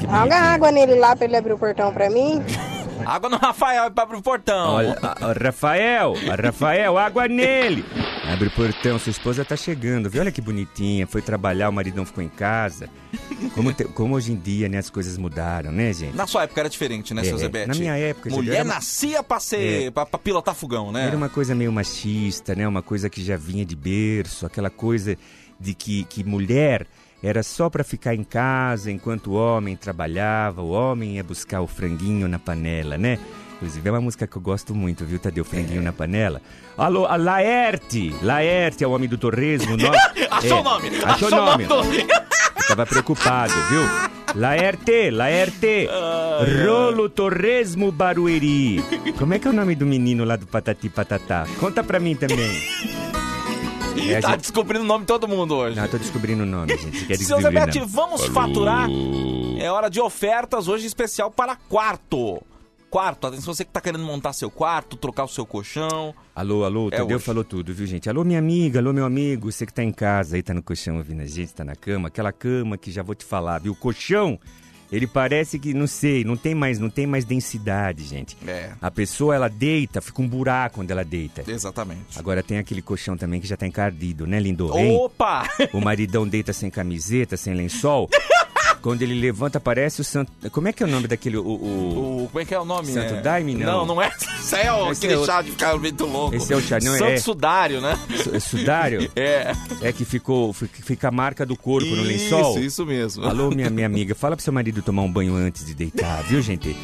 [0.00, 2.42] Joga água nele lá pra ele abrir o portão pra mim.
[3.06, 4.74] Água no Rafael para abrir o portão.
[4.74, 7.84] Olha, a- a Rafael, a Rafael, água nele.
[8.32, 10.20] Abre o portão, sua esposa tá chegando, viu?
[10.20, 12.88] Olha que bonitinha, foi trabalhar, o maridão ficou em casa.
[13.54, 16.14] Como, te- como hoje em dia, né, as coisas mudaram, né, gente?
[16.16, 17.68] Na sua época era diferente, né, É, seu Zebete?
[17.68, 19.86] na minha época, gente, Mulher uma- nascia pra ser.
[19.86, 19.90] É.
[19.90, 21.06] Pra, pra pilotar fogão, né?
[21.06, 22.66] Era uma coisa meio machista, né?
[22.68, 25.16] Uma coisa que já vinha de berço, aquela coisa
[25.58, 26.86] de que, que mulher
[27.22, 31.66] era só pra ficar em casa enquanto o homem trabalhava, o homem ia buscar o
[31.66, 33.18] franguinho na panela, né?
[33.56, 35.44] Inclusive é uma música que eu gosto muito, viu, Tadeu?
[35.44, 36.40] Franguinho na panela.
[36.76, 38.14] Alô, a Laerte!
[38.22, 39.76] Laerte é o homem do torresmo.
[39.76, 39.88] No...
[40.30, 40.90] Achou É, o nome!
[41.04, 41.64] Achou o nome.
[41.66, 43.80] do- Eu tava preocupado, viu?
[44.40, 45.88] Laerte, Laerte,
[46.64, 48.80] Rolo Torresmo Barueri.
[49.18, 51.46] Como é que é o nome do menino lá do Patati Patatá?
[51.58, 52.60] Conta pra mim também.
[53.96, 55.76] Ih, É, tá gente- descobrindo o nome de todo mundo hoje.
[55.76, 57.06] Não, eu tô descobrindo o nome, gente.
[57.06, 57.86] Quer Seu Zebete, não.
[57.86, 58.88] vamos faturar.
[59.58, 62.42] É hora de ofertas hoje especial para quarto.
[62.90, 66.14] Quarto, atenção, você que tá querendo montar seu quarto, trocar o seu colchão.
[66.34, 67.24] Alô, alô, o É Tadeu hoje.
[67.26, 68.08] falou tudo, viu, gente?
[68.08, 70.96] Alô, minha amiga, alô, meu amigo, você que tá em casa aí, tá no colchão
[70.96, 73.72] ouvindo a gente, tá na cama, aquela cama que já vou te falar, viu?
[73.72, 74.38] O colchão,
[74.90, 78.36] ele parece que, não sei, não tem mais, não tem mais densidade, gente.
[78.46, 78.72] É.
[78.80, 81.44] A pessoa, ela deita, fica um buraco quando ela deita.
[81.46, 82.18] Exatamente.
[82.18, 84.76] Agora tem aquele colchão também que já tá encardido, né, lindo?
[84.78, 84.96] Hein?
[84.96, 85.48] Opa!
[85.72, 88.08] O maridão deita sem camiseta, sem lençol.
[88.80, 90.30] Quando ele levanta, parece o Santo.
[90.50, 91.36] Como é que é o nome daquele.
[91.36, 92.92] O, o- O, como é que é o nome?
[92.92, 93.20] Santo é?
[93.20, 93.66] Daime, não.
[93.78, 94.10] Não, não é.
[94.40, 95.32] Isso é o, Esse aquele é outro.
[95.32, 96.34] chá de ficar muito louco.
[96.36, 97.20] Esse é o chá, não é- Santo.
[97.20, 97.98] Sudário, né?
[98.22, 99.10] Su- é Sudário?
[99.16, 99.52] É.
[99.82, 100.52] É que ficou.
[100.52, 102.52] fi- Fica a marca do corpo no lençol.
[102.52, 103.24] Isso, isso mesmo.
[103.24, 106.40] Alô, minha, minha amiga, fala pro seu marido tomar um banho antes de deitar, viu,
[106.40, 106.76] gente?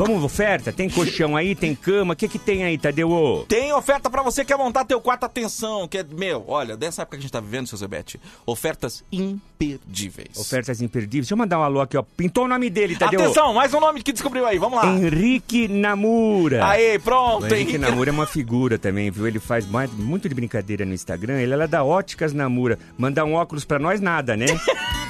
[0.00, 0.72] Vamos, oferta?
[0.72, 3.44] Tem colchão aí, tem cama, o que que tem aí, Tadeu?
[3.46, 7.02] Tem oferta pra você que quer montar teu quarto, atenção, que é, meu, olha, dessa
[7.02, 10.38] época que a gente tá vivendo, seu Zebete, ofertas imperdíveis.
[10.38, 11.26] Ofertas imperdíveis.
[11.26, 12.02] Deixa eu mandar um alô aqui, ó.
[12.16, 13.20] Pintou o nome dele, Tadeu.
[13.20, 14.86] Atenção, mais um nome que descobriu aí, vamos lá.
[14.86, 16.64] Henrique Namura.
[16.66, 17.78] Aê, O pronto, Henrique Henrique.
[17.78, 19.26] Namura é uma figura também, viu?
[19.26, 21.40] Ele faz mais- muito de brincadeira no Instagram.
[21.42, 22.78] Ele é lá da Óticas Namura.
[22.96, 24.46] Mandar um óculos pra nós, nada, né?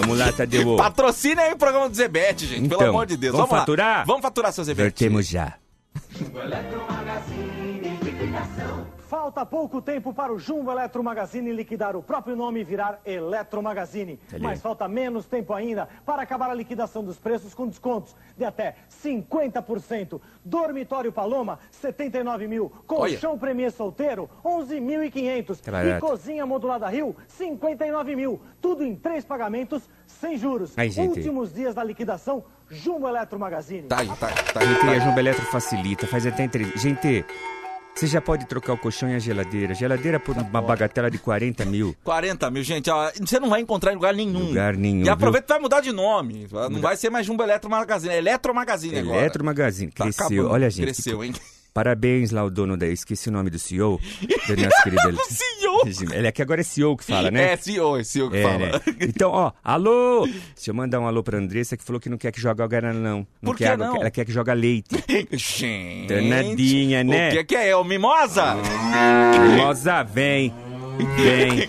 [0.00, 0.76] Vamos lá, Tadeu.
[0.76, 3.34] Patrocina aí o programa do Zebete, gente, pelo Então, amor de Deus.
[3.34, 3.58] vamos lá.
[3.60, 4.06] faturar?
[4.06, 4.82] Vamos faturar, seu Zebete.
[4.84, 5.54] Vertemos já.
[9.26, 13.60] Falta pouco tempo para o Jumbo Eletro Magazine liquidar o próprio nome e virar Eletro
[13.60, 14.20] Magazine.
[14.32, 14.40] Ali.
[14.40, 18.76] Mas falta menos tempo ainda para acabar a liquidação dos preços com descontos de até
[19.02, 20.20] 50%.
[20.44, 22.70] Dormitório Paloma, 79 mil.
[22.86, 25.58] Colchão Premier Solteiro, 11.500.
[25.60, 25.98] Tá E.
[25.98, 28.40] Cozinha Modulada Rio, 59 mil.
[28.60, 30.72] Tudo em três pagamentos, sem juros.
[30.78, 31.18] Aí, gente.
[31.18, 33.88] Últimos dias da liquidação, Jumbo Eletro Magazine.
[33.88, 34.14] Tá tá
[34.52, 34.60] tá.
[34.64, 34.98] Gente, Tá a.
[35.00, 36.78] Jumbo Eletro facilita, faz até entrevista.
[36.78, 37.24] Gente,
[37.96, 39.74] você já pode trocar o colchão e a geladeira.
[39.74, 41.96] Geladeira por uma bagatela de 40 mil.
[42.04, 44.48] 40 mil, gente, ó, você não vai encontrar em lugar nenhum.
[44.48, 46.46] Lugar nenhum, E aproveita e vai mudar de nome.
[46.70, 49.18] Não vai ser mais Jumbo Eletro Magazine, é Eletro Magazine agora.
[49.18, 50.26] Eletro Magazine, Tá cresceu.
[50.26, 50.50] acabando.
[50.50, 50.84] Olha, gente.
[50.84, 51.32] Cresceu, hein?
[51.76, 52.86] Parabéns lá o dono da.
[52.86, 54.00] Esqueci o nome do CEO.
[54.48, 55.12] Da nossa querida.
[55.28, 55.82] CEO!
[56.14, 57.52] Ele é que agora é CEO que fala, né?
[57.52, 58.58] É, CEO, é CEO que É, fala.
[58.58, 58.70] né?
[58.98, 60.26] Então, ó, alô!
[60.54, 62.80] Deixa eu mandar um alô pra Andressa que falou que não quer que jogue água
[62.80, 63.26] não.
[63.42, 63.96] Não Por quer que água, não?
[64.00, 64.88] ela quer que joga leite.
[65.32, 66.06] Gente.
[66.08, 67.28] Danadinha, né?
[67.28, 67.68] O que, que é?
[67.68, 68.54] É o Mimosa?
[69.50, 70.54] Mimosa, vem!
[71.18, 71.68] Vem!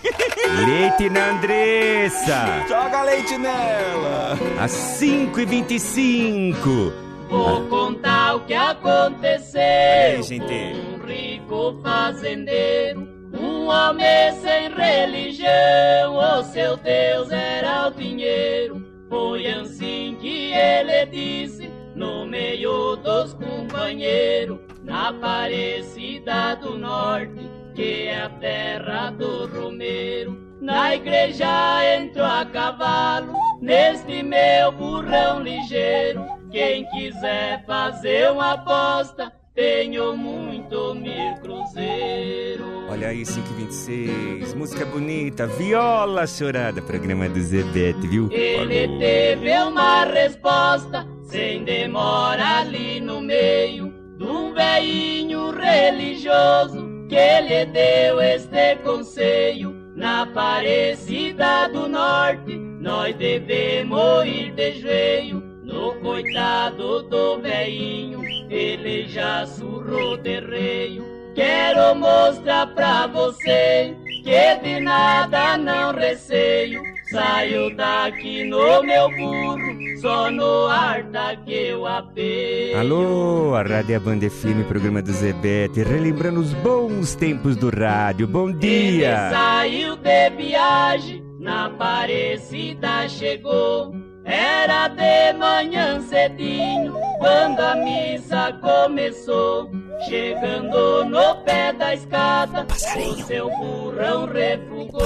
[0.66, 2.64] leite na Andressa!
[2.70, 4.38] Joga leite nela!
[4.58, 7.07] Às 5h25!
[7.30, 9.62] Vou contar o que aconteceu.
[9.62, 10.80] aí, gente.
[10.80, 16.16] Um rico fazendeiro, um homem sem religião.
[16.16, 18.86] O seu Deus era o dinheiro.
[19.10, 28.24] Foi assim que ele disse no meio dos companheiros, na Aparecida do Norte, que é
[28.24, 30.38] a terra do Romeiro.
[30.62, 31.46] Na igreja
[31.98, 36.37] entrou a cavalo, neste meu burrão ligeiro.
[36.52, 42.88] Quem quiser fazer uma aposta, tenho muito mil cruzeiro.
[42.90, 48.30] Olha aí, 5h26, música bonita, viola chorada, programa do Zebete, viu?
[48.32, 57.66] Ele teve uma resposta, sem demora ali no meio, de um velhinho religioso, que lhe
[57.66, 59.76] deu este conselho.
[59.96, 65.47] Na Aparecida do Norte, nós devemos ir de joelho.
[65.78, 71.06] No coitado do velhinho, ele já surrou de reio.
[71.36, 76.82] Quero mostrar pra você que de nada não receio.
[77.12, 82.80] Saio daqui no meu burro, só no ar tá que eu apeio.
[82.80, 87.70] Alô, a Rádio é a Banda FM, programa do Zebete, relembrando os bons tempos do
[87.70, 88.28] rádio.
[88.28, 89.30] Bom Ele dia!
[89.30, 94.08] saiu de viagem, na Aparecida chegou.
[94.28, 99.72] Era de manhã cedinho, quando a missa começou.
[100.06, 105.02] Chegando no pé da escada, o seu burrão refugou.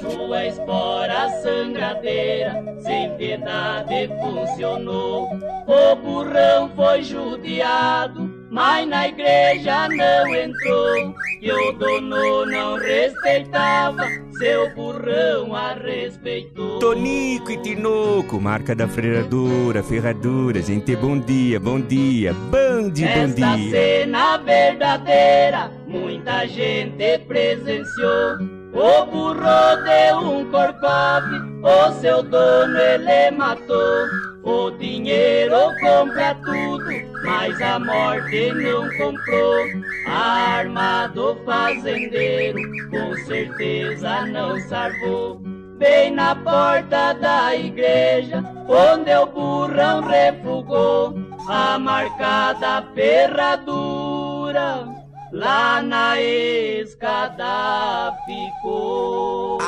[0.00, 5.28] Sua espora sangradeira, sem piedade funcionou.
[5.66, 11.14] O burrão foi judiado, mas na igreja não entrou.
[11.40, 14.06] E o dono não respeitava,
[14.38, 16.78] seu burrão a respeitou.
[16.78, 20.60] Tonico e Tinoco, marca da freiradura, ferradura.
[20.60, 22.34] Gente, bom dia, bom dia.
[22.34, 23.70] Band, bom dia.
[23.70, 28.36] cena verdadeira, muita gente presenciou.
[28.74, 34.31] O burro deu um corcove, o seu dono ele matou.
[34.44, 36.90] O dinheiro compra tudo,
[37.22, 39.66] mas a morte não comprou.
[40.06, 42.58] A arma do fazendeiro
[42.90, 45.40] com certeza não salvou.
[45.78, 51.14] Bem na porta da igreja, onde o burrão refugou,
[51.48, 55.01] a marcada ferradura
[55.32, 59.58] lá na escada ficou.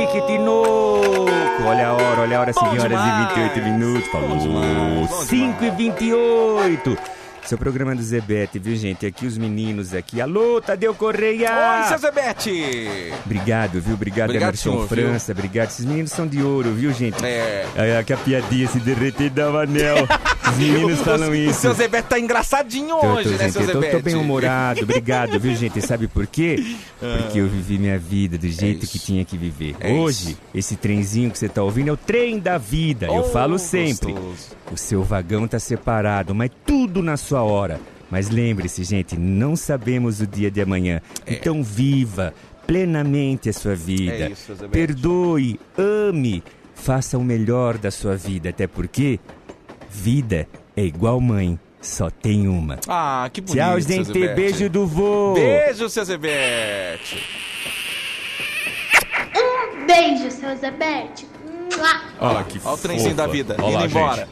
[0.00, 1.26] E Tinoco.
[1.66, 4.08] Olha a hora, olha a hora, 5 horas e 28 minutos.
[4.08, 5.06] Falou.
[5.24, 6.98] 5 e 28.
[7.44, 9.06] Seu programa do Zebete, viu, gente?
[9.06, 10.20] Aqui os meninos aqui.
[10.20, 11.80] Alô, Tadeu Correia!
[11.82, 13.12] Oi, seu Zebete!
[13.24, 13.94] Obrigado, viu?
[13.94, 15.32] Obrigado, Obrigado, Emerson senhor, França.
[15.32, 15.68] Obrigado.
[15.68, 17.24] Esses meninos são de ouro, viu, gente?
[17.24, 17.66] É.
[17.74, 19.96] É, que a piadinha se derreter da anel.
[20.50, 21.50] Os meninos O- falam isso.
[21.50, 24.14] O seu Zebete tá engraçadinho Tô, hoje, tô, né, gente, seu eu tô, tô bem
[24.14, 25.80] humorado, obrigado, viu, gente?
[25.80, 26.56] Sabe por quê?
[27.02, 27.18] Ah.
[27.22, 29.76] Porque eu vivi minha vida do jeito que tinha que viver.
[29.80, 33.06] É Hoje, esse trenzinho que você tá ouvindo é o trem da vida.
[33.06, 34.12] eu Oh, falo sempre.
[34.12, 34.56] gostoso.
[34.72, 37.80] O seu vagão tá separado, mas tudo na sua hora.
[38.10, 41.00] Mas lembre-se, gente, não sabemos o dia de amanhã.
[41.26, 42.34] Então viva
[42.66, 44.12] plenamente a sua vida.
[44.12, 44.52] É isso.
[44.70, 46.42] Perdoe, ame,
[46.74, 49.18] faça o melhor da sua vida, até porque
[49.90, 52.78] vida é igual mãe, só tem uma.
[52.88, 54.12] Ah, que bonito, Tchau, gente.
[54.34, 55.34] Beijo do vô.
[55.34, 57.22] Beijo, seu Zebete.
[59.36, 61.26] Um beijo, seu Zebete.
[62.20, 64.16] Olha que Olha o trenzinho da vida, Olha indo lá, embora.
[64.16, 64.28] gente.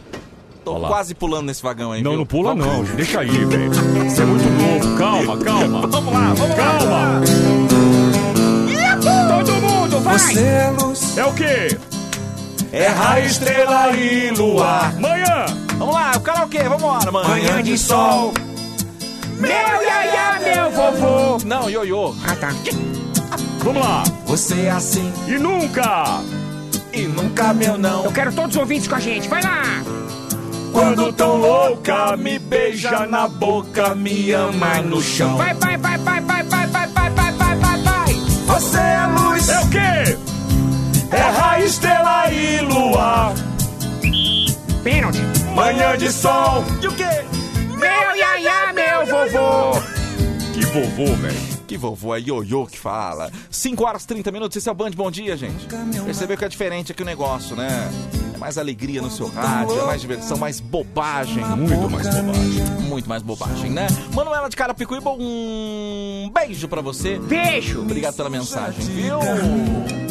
[0.65, 0.89] Tô Olha lá.
[0.89, 2.19] quase pulando nesse vagão aí, Não, viu?
[2.19, 2.97] não pula Vamos- não.
[2.97, 3.71] Deixa aí, velho.
[3.73, 4.99] Você é muito novo.
[4.99, 5.87] Calma, calma.
[5.87, 7.21] Vamos lá, vamos calma.
[9.45, 10.35] Todo mundo, vai!
[11.17, 11.79] É o quê?
[12.73, 14.93] É raio, estrela e luar.
[15.01, 15.47] Manhã.
[15.79, 17.29] Vamos lá, o karaokê, vambora, mano.
[17.29, 18.33] Manhã de sol.
[19.39, 21.39] Meu iaia, meu vovô.
[21.47, 22.15] Não, ioiô.
[22.27, 22.49] Ah, tá.
[23.63, 24.03] Vamos lá.
[24.27, 26.21] Você é assim E nunca.
[26.93, 28.05] e nunca meu não.
[28.05, 29.29] Eu quero todos os ouvintes com a gente.
[29.29, 29.63] Vai lá.
[30.73, 35.37] Quando tão louca, me beija na boca, me ama no chão.
[35.39, 38.15] Vai, vai, vai, vai, vai, vai, vai, vai, vai, vai, vai, vai.
[38.47, 40.19] Você é luz, É o quê?
[41.11, 43.33] É raio, estrela e luar.
[44.83, 45.21] Pênalti.
[45.55, 46.65] Manhã de sol.
[46.83, 47.25] E o quê?
[47.79, 49.81] Meu iaia, meu vovô.
[50.53, 51.59] Que vovô, velho.
[51.67, 53.31] Que vovô é ioiô que fala.
[53.51, 55.67] 5 horas 30 minutos, esse é o Band Bom Dia, gente.
[56.05, 57.91] Percebeu que é diferente aqui o negócio, né?
[58.35, 61.45] É mais alegria no seu rádio, é mais diversão, mais bobagem.
[61.45, 62.65] Muito mais bobagem.
[62.89, 63.87] Muito mais bobagem, né?
[64.15, 67.19] Manuela de Carapicuíba, um beijo pra você.
[67.19, 67.81] Beijo.
[67.83, 69.19] Obrigado pela mensagem, viu?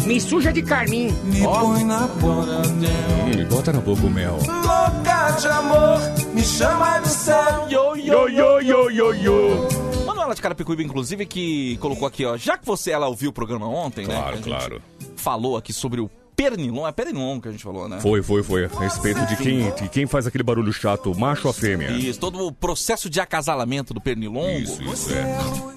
[0.07, 1.09] Me suja de carmim.
[1.45, 4.37] Ó, Hum, bota na boca o mel.
[4.47, 5.99] louca de amor,
[6.33, 7.67] me chama do céu.
[7.69, 9.67] Yo, yo, Yo, yo, yo, yo.
[10.05, 12.37] Manuela de Carapicuíba, inclusive, que colocou aqui, ó.
[12.37, 14.15] Já que você, ela ouviu o programa ontem, né?
[14.15, 14.81] Claro, a gente claro.
[15.15, 16.87] Falou aqui sobre o pernilon.
[16.87, 17.99] É pernilon que a gente falou, né?
[17.99, 18.65] Foi, foi, foi.
[18.65, 21.89] A respeito de quem, de quem faz aquele barulho chato, macho ou fêmea.
[21.89, 24.59] Isso, todo o processo de acasalamento do pernilongo.
[24.59, 25.25] Isso, isso, é.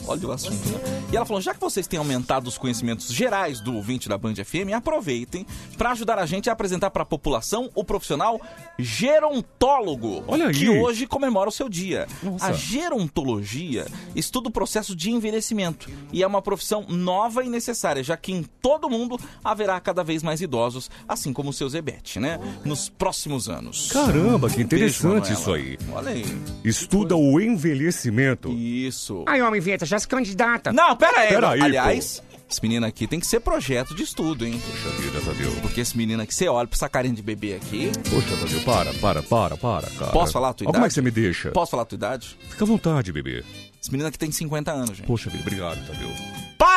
[0.06, 1.06] Olha o assunto, né?
[1.10, 4.34] E ela falou: já que vocês têm aumentado os conhecimentos gerais do ouvinte da Band
[4.34, 5.46] FM, aproveitem
[5.78, 8.40] para ajudar a gente a apresentar para a população o profissional
[8.78, 10.22] gerontólogo.
[10.26, 10.54] Olha aí.
[10.54, 12.06] Que hoje comemora o seu dia.
[12.22, 12.46] Nossa.
[12.46, 18.16] A gerontologia estuda o processo de envelhecimento e é uma profissão nova e necessária, já
[18.16, 20.49] que em todo mundo haverá cada vez mais idosos,
[21.08, 22.38] assim como o seu Zebete, né?
[22.64, 23.90] Nos próximos anos.
[23.92, 25.32] Caramba, que Beijo, interessante Manuela.
[25.32, 25.78] isso aí.
[25.92, 26.24] Olha aí.
[26.64, 28.50] Estuda o envelhecimento.
[28.52, 29.24] Isso.
[29.26, 30.72] Aí, homem, vinheta, já se candidata.
[30.72, 31.28] Não, pera aí.
[31.28, 34.60] Pera aí, Aliás, esse menino aqui tem que ser projeto de estudo, hein?
[34.64, 35.52] Poxa vida, Tadeu.
[35.62, 37.92] Porque esse menino aqui, você olha pra essa carinha de bebê aqui.
[38.10, 40.10] Poxa, Tadeu, para, para, para, para, cara.
[40.12, 40.88] Posso falar a tua Olha como é idade?
[40.88, 41.50] que você me deixa.
[41.52, 42.36] Posso falar a tua idade?
[42.48, 43.44] Fica à vontade, bebê.
[43.80, 45.06] Esse menino aqui tem 50 anos, gente.
[45.06, 46.10] Poxa vida, obrigado, Tadeu.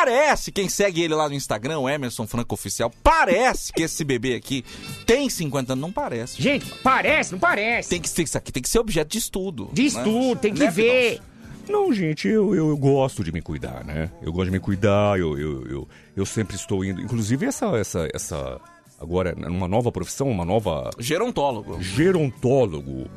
[0.04, 4.34] Parece, quem segue ele lá no Instagram, o Emerson Franco Oficial, parece que esse bebê
[4.34, 4.62] aqui
[5.06, 5.80] tem 50 anos.
[5.80, 6.42] Não parece.
[6.42, 7.88] Gente, parece, não parece.
[7.88, 9.70] Tem que ser, isso aqui tem que ser objeto de estudo.
[9.72, 9.88] De né?
[9.88, 11.12] estudo, tem que Né, ver.
[11.12, 11.34] Pidoncio?
[11.70, 14.10] Não, gente, eu, eu, eu gosto de me cuidar, né?
[14.20, 17.00] Eu gosto de me cuidar, eu, eu, eu, eu sempre estou indo.
[17.00, 18.60] Inclusive, essa, essa, essa.
[19.00, 20.90] Agora, numa nova profissão, uma nova.
[20.98, 21.82] Gerontólogo.
[21.82, 23.08] Gerontólogo.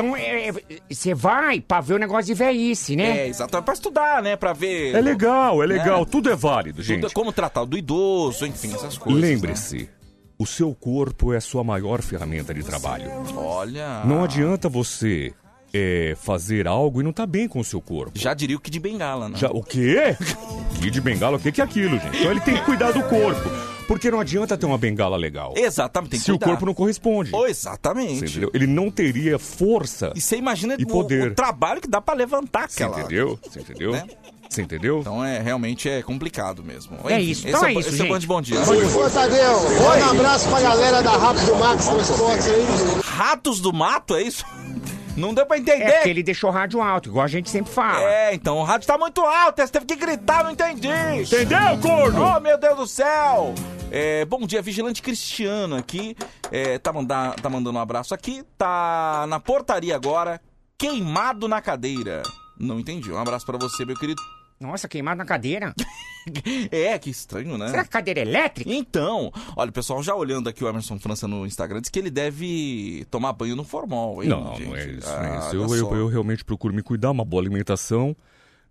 [0.00, 0.60] Então,
[0.90, 3.18] você vai pra ver o negócio de velhice, né?
[3.20, 3.64] É, exatamente.
[3.64, 4.36] Pra estudar, né?
[4.36, 4.94] Pra ver.
[4.94, 6.02] É legal, é legal.
[6.02, 6.04] É.
[6.04, 7.14] Tudo é válido, Tudo é gente.
[7.14, 9.20] como tratar do idoso, enfim, essas coisas.
[9.20, 9.88] Lembre-se,
[10.38, 13.06] o seu corpo é a sua maior ferramenta de trabalho.
[13.06, 13.24] né?
[13.36, 14.02] Olha.
[14.04, 15.32] Não adianta você
[15.72, 18.18] é, fazer algo e não tá bem com o seu corpo.
[18.18, 19.36] Já diria o que de bengala, né?
[19.36, 20.16] Já, o quê?
[20.80, 22.18] Kid bengala, o que que é aquilo, gente?
[22.18, 23.48] Então ele tem que cuidar do corpo.
[23.90, 25.52] Porque não adianta ter uma bengala legal.
[25.56, 27.32] Exatamente, tem que Se o corpo não corresponde.
[27.34, 28.24] Oh, Você exatamente.
[28.24, 28.48] entendeu?
[28.54, 30.12] Ele não teria força.
[30.14, 31.32] E você imagina E o, poder.
[31.32, 33.00] o trabalho que dá pra levantar Você aquela.
[33.00, 33.36] entendeu?
[33.42, 33.90] Você entendeu?
[33.90, 34.04] Né?
[34.48, 35.00] Você entendeu?
[35.00, 36.98] Então é realmente é complicado mesmo.
[37.08, 38.26] É isso, então esse é o- isso, esse é gente.
[38.26, 38.60] Band Bom Dia.
[38.60, 42.66] Ô, Tadeu, manda um abraço pra galera da Rápido Max Transportes aí.
[43.02, 44.44] Ratos do mato, é isso?
[45.20, 45.84] Não deu pra entender.
[45.84, 48.02] É porque ele deixou o rádio alto, igual a gente sempre fala.
[48.02, 50.88] É, então o rádio tá muito alto, você teve que gritar, não entendi.
[50.88, 52.24] Entendeu, corno?
[52.24, 53.54] Oh, meu Deus do céu!
[53.90, 56.16] É, bom dia, Vigilante Cristiano aqui.
[56.50, 58.42] É, tá, mandar, tá mandando um abraço aqui.
[58.56, 60.40] Tá na portaria agora,
[60.78, 62.22] queimado na cadeira.
[62.58, 63.12] Não entendi.
[63.12, 64.22] Um abraço pra você, meu querido.
[64.60, 65.74] Nossa, queimado na cadeira.
[66.70, 67.68] É, que estranho, né?
[67.70, 68.70] Será que cadeira elétrica?
[68.70, 72.10] Então, olha, o pessoal já olhando aqui o Emerson França no Instagram, diz que ele
[72.10, 74.68] deve tomar banho no formol, hein, Não, gente?
[74.68, 75.08] não é isso.
[75.08, 75.48] Ah, não é isso.
[75.48, 78.14] olha Eu, eu, eu realmente procuro me cuidar, uma boa alimentação,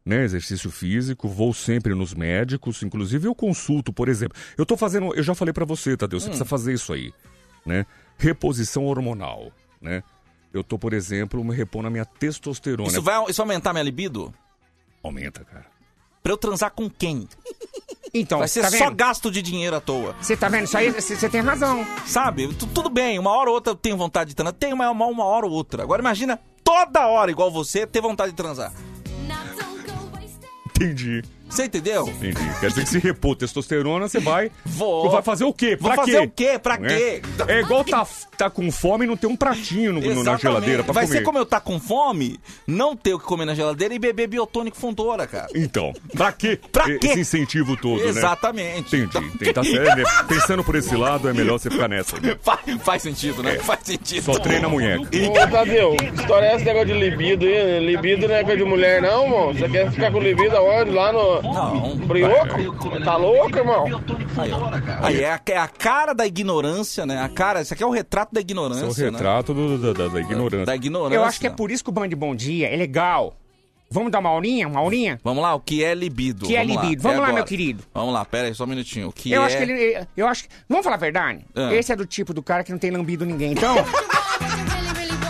[0.06, 0.24] né?
[0.24, 4.38] Exercício físico, vou sempre nos médicos, inclusive eu consulto, por exemplo.
[4.56, 6.30] Eu tô fazendo, eu já falei pra você, Tadeu, você Hum.
[6.30, 7.12] precisa fazer isso aí,
[7.66, 7.84] né?
[8.16, 10.04] Reposição hormonal, né?
[10.54, 12.90] Eu tô, por exemplo, me repondo a minha testosterona.
[12.90, 14.32] Isso vai, isso vai aumentar minha libido?
[15.02, 15.66] Aumenta, cara.
[16.22, 17.28] Pra eu transar com quem?
[18.14, 18.96] Então, Vai ser tá só vendo?
[18.96, 20.16] gasto de dinheiro à toa.
[20.22, 20.64] Você tá vendo?
[20.66, 21.86] Isso aí você tem razão.
[22.08, 22.48] Sabe?
[22.56, 24.54] Tu- tudo bem, uma hora ou outra eu tenho vontade de transar.
[24.54, 25.84] Tenho uma, uma, uma hora ou outra.
[25.84, 28.74] Agora imagina toda hora, igual você, ter vontade de transar.
[30.76, 31.24] Entendi.
[31.50, 32.08] Você entendeu?
[32.08, 32.40] Entendi.
[32.60, 34.52] Quer dizer que se repor testosterona, você vai.
[34.66, 35.10] Vou.
[35.10, 35.76] Vai fazer o quê?
[35.76, 36.26] Vou Pra fazer quê?
[36.26, 36.60] o quê?
[36.60, 37.22] Pra Não quê?
[37.48, 38.06] É, é igual tá,
[38.38, 40.42] tá com fome e não tem um pratinho no- no- na Exatamente.
[40.42, 41.18] geladeira pra Vai comer.
[41.18, 44.28] ser como eu tá com fome, não ter o que comer na geladeira e beber
[44.28, 45.48] biotônico fundora, cara.
[45.56, 46.60] Então, pra quê?
[46.72, 47.00] Pra quê?
[47.08, 48.10] Esse incentivo todo, né?
[48.10, 48.96] Exatamente.
[48.96, 49.18] Entendi.
[49.18, 49.54] entendi.
[49.54, 50.04] Tá certo, né?
[50.28, 52.16] Pensando por esse lado, é melhor você ficar nessa.
[52.42, 53.58] Faz, faz sentido, né?
[53.60, 54.24] Faz sentido.
[54.24, 55.02] Só treina a munheca.
[55.02, 57.80] Ô, Tadeu, história é esse negócio de libido aí?
[57.86, 59.54] Libido não é coisa de mulher, não, irmão?
[59.54, 60.92] Você quer ficar com libido aonde?
[60.92, 61.39] Lá no.
[61.42, 61.96] Não.
[61.98, 63.00] Brioco?
[63.04, 63.86] Tá louco, irmão?
[65.02, 67.22] Aí é a, é a cara da ignorância, né?
[67.22, 68.86] A cara, isso aqui é o retrato da ignorância.
[68.86, 69.18] Esse é o né?
[69.18, 70.66] retrato do- da, da- ignorância.
[70.66, 71.16] Da ignorância.
[71.16, 73.34] Eu acho que é por isso que o Band Bom Dia é legal.
[73.92, 74.68] Vamos dar uma aulinha?
[74.68, 75.20] Uma aulinha?
[75.24, 76.46] Vamos lá, o que é libido?
[76.46, 77.02] Que é Vamos lá, libido?
[77.02, 77.36] Vamos lá, agora.
[77.38, 77.84] meu querido.
[77.92, 79.08] Vamos lá, pera aí, só um minutinho.
[79.08, 79.46] O que eu é...
[79.46, 80.08] acho que ele.
[80.16, 80.50] Eu acho que.
[80.68, 81.44] Vamos falar a verdade?
[81.56, 81.74] Ah.
[81.74, 83.54] Esse é do tipo do cara que não tem lambido ninguém.
[83.54, 83.76] Então.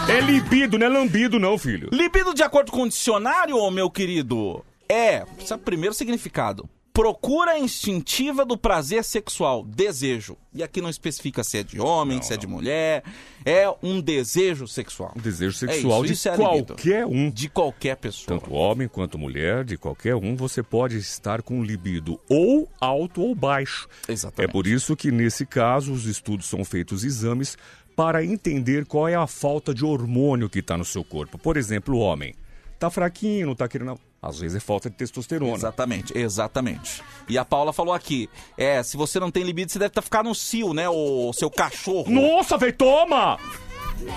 [0.07, 1.87] É libido, não é lambido, não, filho.
[1.93, 5.23] Libido, de acordo com o dicionário, meu querido, é...
[5.39, 6.67] Esse é o primeiro significado.
[6.91, 10.35] Procura instintiva do prazer sexual, desejo.
[10.53, 13.03] E aqui não especifica se é de homem, se é de mulher.
[13.45, 15.13] É um desejo sexual.
[15.15, 16.65] Um desejo É sexual isso, isso é de libido.
[16.73, 17.29] qualquer um.
[17.29, 18.37] De qualquer pessoa.
[18.39, 23.33] Tanto homem quanto mulher, de qualquer um, você pode estar com libido ou alto ou
[23.33, 23.87] baixo.
[24.07, 24.49] Exatamente.
[24.49, 27.55] É por isso que, nesse caso, os estudos são feitos exames
[27.95, 31.37] para entender qual é a falta de hormônio que está no seu corpo.
[31.37, 32.33] Por exemplo, o homem.
[32.77, 33.97] Tá fraquinho, não tá querendo.
[34.21, 35.53] Às vezes é falta de testosterona.
[35.55, 37.01] Exatamente, exatamente.
[37.27, 40.29] E a Paula falou aqui: é, se você não tem libido, você deve estar ficando
[40.29, 40.89] no cio, né?
[40.89, 42.11] O seu cachorro.
[42.11, 43.37] Nossa, velho, toma!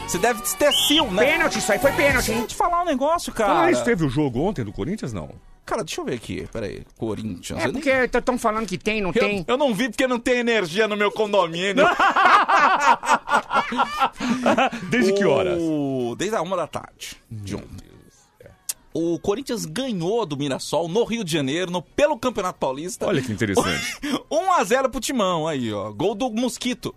[0.07, 1.25] Você deve ter cio, né?
[1.25, 2.27] Pênalti, isso aí foi pênalti?
[2.27, 3.63] Deixa eu te falar um negócio, cara.
[3.65, 5.31] Ah, isso teve o jogo ontem do Corinthians, não?
[5.65, 6.47] Cara, deixa eu ver aqui.
[6.53, 6.83] Peraí.
[6.99, 7.65] Corinthians.
[7.65, 9.45] É porque estão falando que tem, não Eu, tem.
[9.47, 11.87] eu não vi porque não tem energia no meu condomínio.
[14.91, 15.57] Desde que horas?
[15.61, 17.92] O- Desde a uma da tarde de ontem.
[18.95, 23.07] O Corinthians ganhou do Mirassol no Rio de Janeiro, no, pelo Campeonato Paulista.
[23.07, 23.99] Olha que interessante.
[24.31, 25.91] 1x0 pro Timão aí, ó.
[25.91, 26.95] Gol do Mosquito.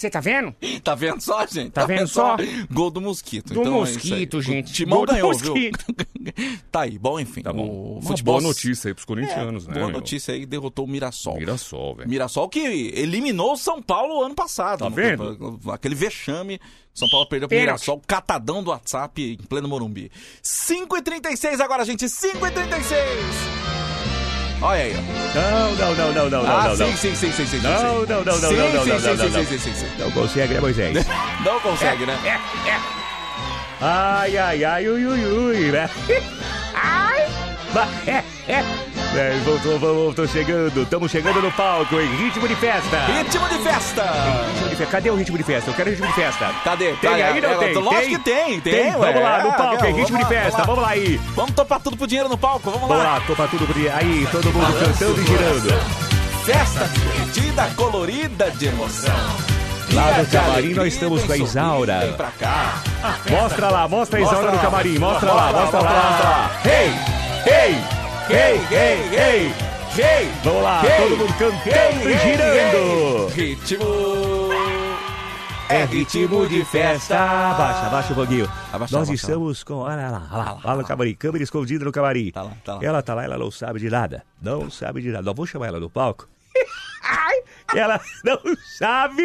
[0.00, 0.54] Você tá vendo?
[0.82, 1.72] Tá vendo só, gente?
[1.72, 2.34] Tá vendo só?
[2.72, 3.52] Gol do Mosquito.
[3.52, 4.42] Do então é Mosquito, aí.
[4.42, 4.70] gente.
[4.70, 5.84] O Timão Gol do ganhou, Mosquito.
[6.18, 6.32] viu?
[6.72, 7.42] tá aí, bom, enfim.
[7.42, 7.98] Tá bom.
[7.98, 8.40] O futebol...
[8.40, 9.74] boa notícia aí pros corintianos, É, né?
[9.74, 9.96] Boa meu?
[9.98, 11.36] notícia aí, derrotou o Mirassol.
[11.36, 12.08] Mirassol, velho.
[12.08, 14.78] Mirassol que eliminou o São Paulo ano passado.
[14.78, 15.60] Tá no- vendo?
[15.70, 16.58] Aquele vexame.
[16.94, 17.58] São Paulo perdeu pro.
[17.58, 20.10] Mirassol, catadão do WhatsApp em pleno Morumbi.
[20.42, 22.06] 5h36 agora, gente.
[22.06, 23.79] 5h36.
[24.62, 25.00] Olha aí, ó.
[25.38, 26.96] Não, não, não, não, não, ah, não, sim, não.
[26.96, 27.60] sim, sim, sim, sim, sim.
[27.62, 29.44] Não, não, não, não, sim, não, não, sim, não, sim, não, sim, não, sim, não.
[29.44, 29.86] sim, sim, sim.
[29.98, 31.06] Não consegue, né, Moisés?
[31.44, 32.18] Não consegue, né?
[33.80, 35.88] Ai, ai, ai, ui, ui, ui, né?
[36.74, 37.26] Ai!
[37.72, 38.64] Ba- É, é.
[39.12, 40.82] É, voltou, voltou chegando.
[40.82, 42.96] Estamos chegando no palco em ritmo de festa.
[43.06, 44.02] Ritmo de festa!
[44.68, 44.86] Ritmo de.
[44.86, 45.70] Cadê o ritmo de festa?
[45.70, 46.50] Eu quero ritmo de festa.
[46.62, 46.92] Cadê?
[46.92, 47.22] Tem Cadê?
[47.24, 47.74] aí, não É, tem?
[47.74, 48.08] Lógico Tem?
[48.10, 48.96] que tem, tem.
[48.96, 49.12] ué.
[49.12, 50.62] Vamos lá, no É, palco, em vamos ritmo de lá, festa.
[50.64, 51.20] Vamos lá aí.
[51.34, 52.96] Vamos topar tudo pro dinheiro no palco, vamos lá.
[52.96, 54.28] Vamos lá, topa tudo por aí.
[54.30, 55.80] Todo mundo cantando e girando.
[56.44, 59.14] Festa divertida, colorida de emoção.
[59.92, 61.98] Lá no de camarim nós estamos com a Isaura.
[62.00, 62.74] Vem pra cá.
[63.28, 64.62] Mostra lá, mostra a Isaura no lá.
[64.62, 64.98] camarim.
[64.98, 66.00] Mostra lá, Mostra lá, lá.
[66.10, 66.50] mostra lá.
[66.64, 66.92] Ei,
[67.52, 67.99] ei,
[68.30, 69.54] ei, ei, ei.
[69.98, 73.28] Hey, Vamos lá, hey, todo mundo cantando hey, e hey, girando.
[73.36, 73.54] hey.
[73.54, 73.84] Ritmo.
[75.68, 77.16] É ritmo de festa.
[77.18, 78.44] Abaixa, abaixa um pouquinho.
[78.72, 79.14] Abaixa, Nós abaixa.
[79.14, 79.74] estamos com.
[79.74, 81.14] Olha lá, olha lá, olha lá no camarim.
[81.14, 82.30] Câmera escondida no camarim.
[82.30, 82.80] Tá lá, tá lá.
[82.84, 84.24] Ela tá lá, ela não sabe de nada.
[84.40, 85.22] Não sabe de nada.
[85.22, 86.28] Nós vamos chamar ela no palco.
[87.74, 88.38] Ela não
[88.78, 89.22] sabe.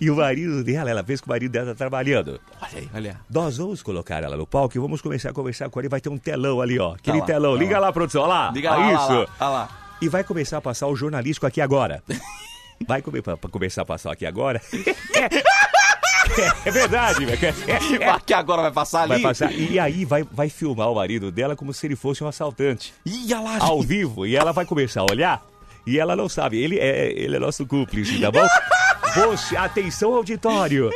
[0.00, 2.40] E o marido dela, ela fez que o marido dela tá trabalhando.
[2.60, 3.20] Olha aí, olha.
[3.30, 5.86] Nós vamos colocar ela no palco e vamos começar a conversar com ela.
[5.86, 6.94] E vai ter um telão ali, ó.
[6.94, 7.52] Aquele lá, telão.
[7.54, 7.86] tá Liga lá.
[7.86, 8.22] lá, produção.
[8.22, 8.50] Olha lá.
[8.52, 9.12] Liga lá, Isso.
[9.12, 9.68] lá, lá, lá.
[10.00, 12.02] E vai começar a passar o jornalístico aqui agora.
[12.86, 14.62] Vai pra, pra começar a passar aqui agora.
[16.64, 17.38] É, verdade, velho.
[17.66, 18.08] É, é.
[18.10, 19.14] Aqui agora vai passar ali.
[19.14, 19.50] Vai passar.
[19.52, 22.92] E aí vai, vai filmar o marido dela como se ele fosse um assaltante.
[23.04, 23.86] Ih, olha lá, Ao gente.
[23.88, 24.26] vivo.
[24.26, 25.42] E ela vai começar a olhar.
[25.88, 26.60] E ela não sabe.
[26.62, 28.46] Ele é, ele é nosso cúmplice, tá bom?
[29.14, 30.90] Você, atenção, auditório.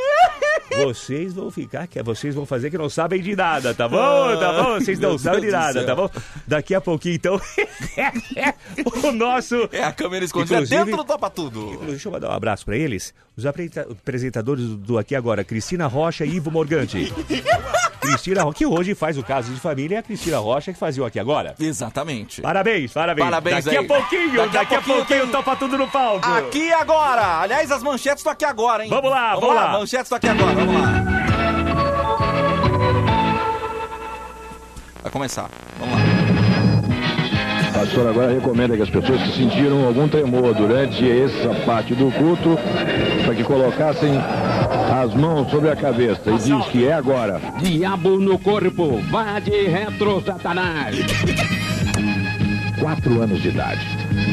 [0.84, 4.36] Vocês vão ficar, que vocês vão fazer que não sabem de nada, tá bom?
[4.38, 4.74] Tá bom?
[4.80, 6.08] Vocês não sabem de nada, tá bom?
[6.46, 7.38] Daqui a pouquinho, então,
[9.04, 9.68] o nosso...
[9.70, 11.76] É a câmera escondida Inclusive- dentro do Topa Tudo.
[11.86, 13.12] Deixa eu mandar um abraço pra eles.
[13.36, 17.12] Os apresenta- apresentadores do- do Aqui Agora, Cristina Rocha e Ivo Morgante.
[18.02, 21.02] Cristina Rocha, que hoje faz o caso de família, é a Cristina Rocha que fazia
[21.02, 21.54] o Aqui Agora.
[21.58, 22.42] Exatamente.
[22.42, 23.24] Parabéns, parabéns.
[23.24, 23.84] Parabéns Daqui aí.
[23.84, 26.26] a pouquinho, Daqui daqui, a pouquinho pouquinho, tem- topa tudo no palco.
[26.28, 27.40] Aqui agora!
[27.40, 28.90] Aliás, as manchetes estão aqui agora, hein?
[28.90, 29.68] Vamos lá, vamos lá.
[29.72, 30.88] Manchetes estão aqui agora, vamos lá.
[35.02, 35.48] Vai começar.
[35.78, 36.02] Vamos lá.
[37.82, 42.12] A senhora agora recomenda que as pessoas que sentiram algum tremor durante essa parte do
[42.12, 42.56] culto,
[43.24, 44.12] para que colocassem
[44.92, 47.40] as mãos sobre a cabeça e diz que é agora.
[47.62, 50.96] Diabo no corpo, vá de retro, Satanás.
[52.78, 53.80] Quatro anos de idade.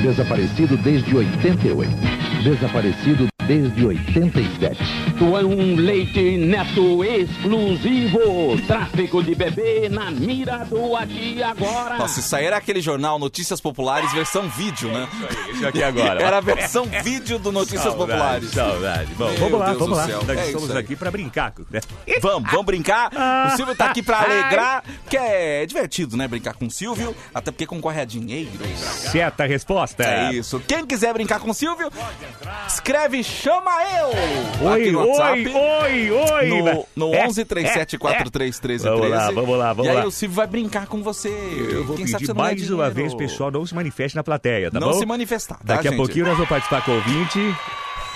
[0.01, 1.89] Desaparecido desde 88.
[2.43, 5.08] Desaparecido desde 87.
[5.19, 8.57] Tu é um leite neto exclusivo.
[8.65, 11.97] Tráfico de bebê na mira do aqui agora.
[11.97, 15.09] Nossa, isso aí era aquele jornal Notícias Populares versão vídeo, né?
[15.53, 16.21] Isso aqui agora.
[16.29, 18.51] Era a versão vídeo do Notícias Saudade, Populares.
[18.51, 19.13] Saudade.
[19.15, 20.03] Bom, Meu vamos lá, Deus vamos do lá.
[20.03, 20.77] É estamos isso aí.
[20.79, 21.53] aqui pra brincar.
[21.69, 21.81] né?
[22.21, 23.11] Vamos, vamos brincar.
[23.47, 26.27] O Silvio tá aqui pra alegrar, que é divertido, né?
[26.27, 28.49] Brincar com o Silvio, até porque concorre a dinheiro.
[28.77, 30.03] Certa resposta.
[30.03, 30.61] É isso.
[30.67, 31.89] Quem quiser brincar com o Silvio,
[32.67, 34.67] escreve Chama Eu!
[34.69, 35.47] Oi, aqui no WhatsApp.
[35.47, 36.61] oi, oi, oi.
[36.95, 38.83] No, no É, 11 3743 1313.
[38.83, 40.05] Vamos lá, vamos lá, vamos E aí lá.
[40.07, 41.29] o Silvio vai brincar com você.
[41.29, 42.93] Eu vou Quem sabe pedir você não ganha mais uma dinheiro.
[42.95, 44.99] vez, pessoal, não se manifeste na plateia, tá Não bom?
[44.99, 45.97] se manifestar, tá, Daqui a gente?
[45.99, 47.55] pouquinho nós vamos participar com o ouvinte.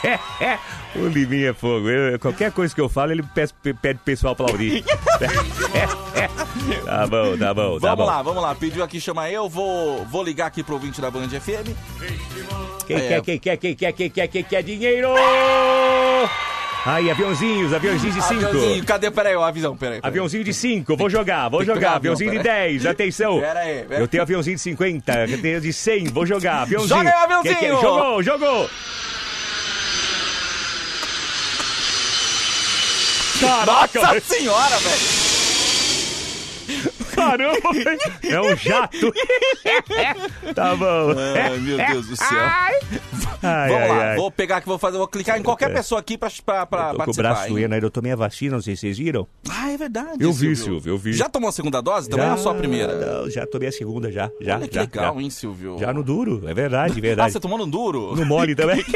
[0.04, 0.60] É, é.
[0.98, 1.89] O Liminha é fogo.
[1.89, 4.36] Eu- qualquer coisa que eu falo, ele pede, pede pessoal.
[4.41, 6.30] É, é.
[6.86, 8.06] Tá bom, tá bom, tá Vamos bom.
[8.06, 8.54] lá, vamos lá.
[8.56, 9.50] Pediu aqui, chama eu.
[9.50, 11.74] Vou, vou ligar aqui pro ouvinte da Band FM.
[12.86, 13.00] Quem É.
[13.08, 15.10] quer, quem quer, quem quer, quem quer, quem quer dinheiro?
[16.86, 18.46] Aí, aviãozinhos, aviãozinhos de 5.
[18.46, 19.10] Aviãozinho, cadê?
[19.10, 20.00] Peraí, ó, avisão, peraí.
[20.02, 20.10] peraí.
[20.10, 21.96] Aviãozinho de 5, vou jogar, vou que jogar.
[21.96, 22.74] avião, aviãozinho de pera aí.
[22.74, 23.40] 10, atenção.
[23.40, 26.64] Pera aí, pera Eu tenho aviãozinho de 50, eu tenho de 100, vou jogar.
[26.64, 26.98] Aviãozinho.
[26.98, 27.56] Joga aí, aviãozinho!
[27.58, 27.82] Quem quer?
[27.82, 28.70] Jogou, jogou.
[33.40, 34.26] Caraca, Nossa velho.
[34.26, 35.24] senhora, velho.
[37.32, 38.00] Velho.
[38.24, 39.14] É um jato.
[40.56, 41.12] tá bom.
[41.36, 42.28] Ai, meu Deus do céu.
[42.32, 42.74] Ai,
[43.42, 44.16] Vamos lá, ai, ai.
[44.16, 46.88] vou pegar aqui, vou fazer, vou clicar em qualquer pessoa aqui pra, pra, pra Tô
[46.90, 47.24] com o participar.
[47.30, 49.28] braço doendo eu tomei a vacina, não sei se vocês viram.
[49.50, 50.18] Ah, é verdade.
[50.20, 51.12] Eu vi, Silvio, eu vi.
[51.14, 52.10] Já tomou a segunda dose?
[52.10, 52.96] Também Já, é só a primeira?
[52.96, 54.30] Não, já tomei a segunda, já.
[54.40, 55.22] já Olha que já, legal, já.
[55.22, 55.78] hein, Silvio?
[55.80, 57.32] Já no duro, é verdade, Ah, verdade.
[57.34, 58.16] você tomou no duro?
[58.16, 58.84] No mole também.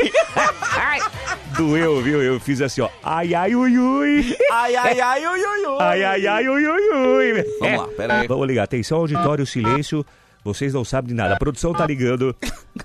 [1.57, 2.21] Doeu, viu?
[2.21, 2.89] Eu fiz assim, ó.
[3.03, 4.35] Ai, ai, ui, ui.
[4.51, 5.77] Ai, ai, ai, ui, ui, ui.
[5.79, 6.89] Ai, ai, ai, ui, ui,
[7.33, 7.43] ui.
[7.59, 8.27] Vamos lá, pera aí.
[8.27, 8.63] Vamos ligar.
[8.63, 10.05] Atenção, auditório, silêncio.
[10.43, 11.35] Vocês não sabem de nada.
[11.35, 12.35] A produção tá ligando.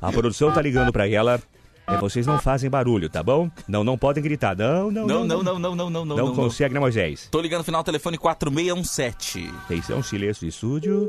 [0.01, 1.41] A produção tá ligando pra ela.
[1.87, 3.51] É, vocês não fazem barulho, tá bom?
[3.67, 4.57] Não, não podem gritar.
[4.57, 6.17] Não, não, Não, não, não, não, não, não, não.
[6.17, 6.35] Não, não.
[6.35, 7.29] consegue, né, Moisés?
[7.31, 9.53] Tô ligando no final do telefone 4617.
[9.65, 11.09] Atenção, silêncio de estúdio.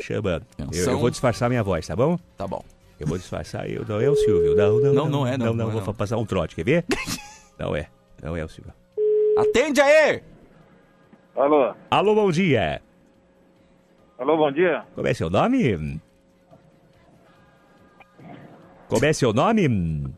[0.00, 0.44] Chamando.
[0.72, 2.18] Eu, eu vou disfarçar minha voz, tá bom?
[2.36, 2.64] Tá bom.
[2.98, 3.68] Eu vou disfarçar.
[3.68, 4.56] Eu, não é o Silvio.
[4.56, 6.64] Não, não, Não, não é, não, Não, não, não é, vou passar um trote, quer
[6.64, 6.84] ver?
[7.58, 7.88] não é.
[8.22, 8.72] Não é o Silvio.
[9.38, 10.22] Atende aí!
[11.34, 11.74] Alô?
[11.90, 12.80] Alô, bom dia.
[14.22, 14.84] Alô, bom dia?
[14.94, 16.00] Como é seu nome?
[18.88, 20.14] Como é seu nome?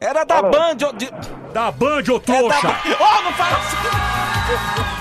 [0.00, 0.92] Era da Band, ô...
[0.92, 1.10] De...
[1.52, 2.68] Da Band, ô É trouxa!
[2.68, 2.80] da...
[3.00, 4.97] Oh, não fala assim!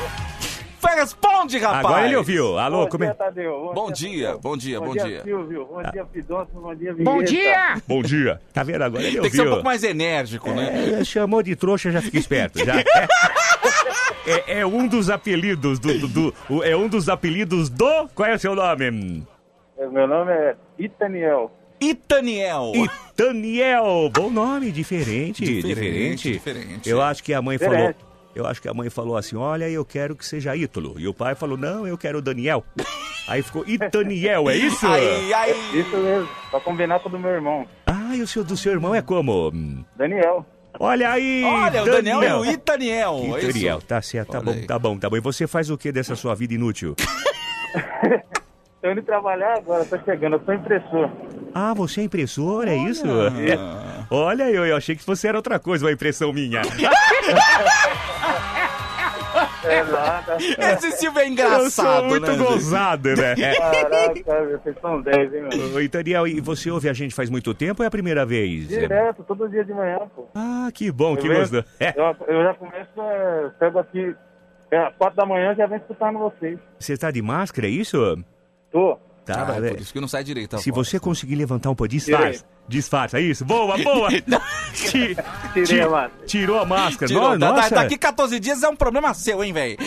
[0.95, 1.85] Responde, rapaz!
[1.85, 2.57] Agora ele ouviu.
[2.57, 3.07] Alô, bom como é?
[3.07, 3.71] dia, Tadeu.
[3.73, 5.21] Bom dia, bom dia, bom dia.
[5.23, 5.65] Silvio.
[5.65, 6.53] Bom dia, Pidoncio.
[6.61, 7.25] Bom dia, Bom Vinheta.
[7.31, 7.81] dia!
[7.87, 8.41] Bom dia.
[8.53, 9.03] Tá vendo agora?
[9.03, 9.31] Ele Tem ouviu.
[9.31, 10.99] que ser um pouco mais enérgico, né?
[10.99, 12.59] É, chamou de trouxa, já fica esperto.
[12.65, 12.75] Já.
[14.25, 18.09] É, é um dos apelidos do, do- do- É um dos apelidos do.
[18.13, 19.23] Qual é o seu nome?
[19.77, 21.51] É, Meu nome é Itaniel.
[21.79, 22.71] Itaniel.
[22.75, 24.09] Itaniel.
[24.11, 25.43] Bom nome, diferente.
[25.45, 26.31] Diferente, Diferente.
[26.33, 26.89] diferente.
[26.89, 27.95] Eu acho que a mãe Diferente.
[27.99, 28.06] falou.
[28.37, 30.93] Eu acho que a mãe falou assim: olha, eu quero que seja Ítalo.
[30.99, 32.63] E o pai falou: não, eu quero o Daniel.
[33.27, 34.85] Aí ficou Itaniel, é isso?
[34.87, 35.79] Aí, aí.
[35.79, 38.71] Isso mesmo, pra combinar com o do meu irmão, Ah, e o seu do seu
[38.71, 39.51] irmão é como?
[39.97, 40.45] Daniel.
[40.79, 41.43] Olha aí!
[41.43, 43.15] Olha, o Daniel e o Itaniel.
[43.15, 43.49] é isso?
[43.49, 44.67] Itaniel, tá certo, tá Olha bom, aí.
[44.67, 45.17] tá bom, tá bom.
[45.17, 46.95] E você faz o que dessa sua vida inútil?
[48.79, 51.09] Tô indo trabalhar agora, tô chegando, eu sou impressor.
[51.53, 53.03] Ah, você é impressor, é isso?
[54.11, 56.61] Olha, eu, eu achei que você era outra coisa, uma impressão minha.
[59.69, 60.37] É nada.
[60.37, 63.35] Esse Silvio é engraçado, eu sou muito né, gozado, né?
[63.55, 65.75] Caraca, vocês são 10, hein, meu?
[65.75, 68.67] Oi, Daniel, e você ouve a gente faz muito tempo ou é a primeira vez?
[68.67, 70.27] Direto, todo dia de manhã, pô.
[70.35, 71.65] Ah, que bom, que Eu mesmo- gostoso.
[71.79, 74.15] É, Eu, eu já começo, é, pego aqui,
[74.71, 76.59] é, às quatro da manhã já venho escutando vocês.
[76.79, 77.97] você tá de máscara, é isso?
[78.71, 78.97] Tô.
[79.27, 80.55] Tá, Ah, é por isso que não sai direito.
[80.55, 80.87] a Se voz.
[80.87, 82.45] você conseguir levantar um pouco, disfarça.
[82.67, 83.45] Disfarça, isso.
[83.45, 84.09] Boa, boa.
[84.73, 85.15] Ti-
[85.53, 86.25] Tirei ti- a máscara.
[86.25, 87.07] Tirou a máscara.
[87.07, 87.29] Tirou.
[87.31, 89.77] No- Da- da- Nossa, daqui 14 dias é um problema seu, hein, velho?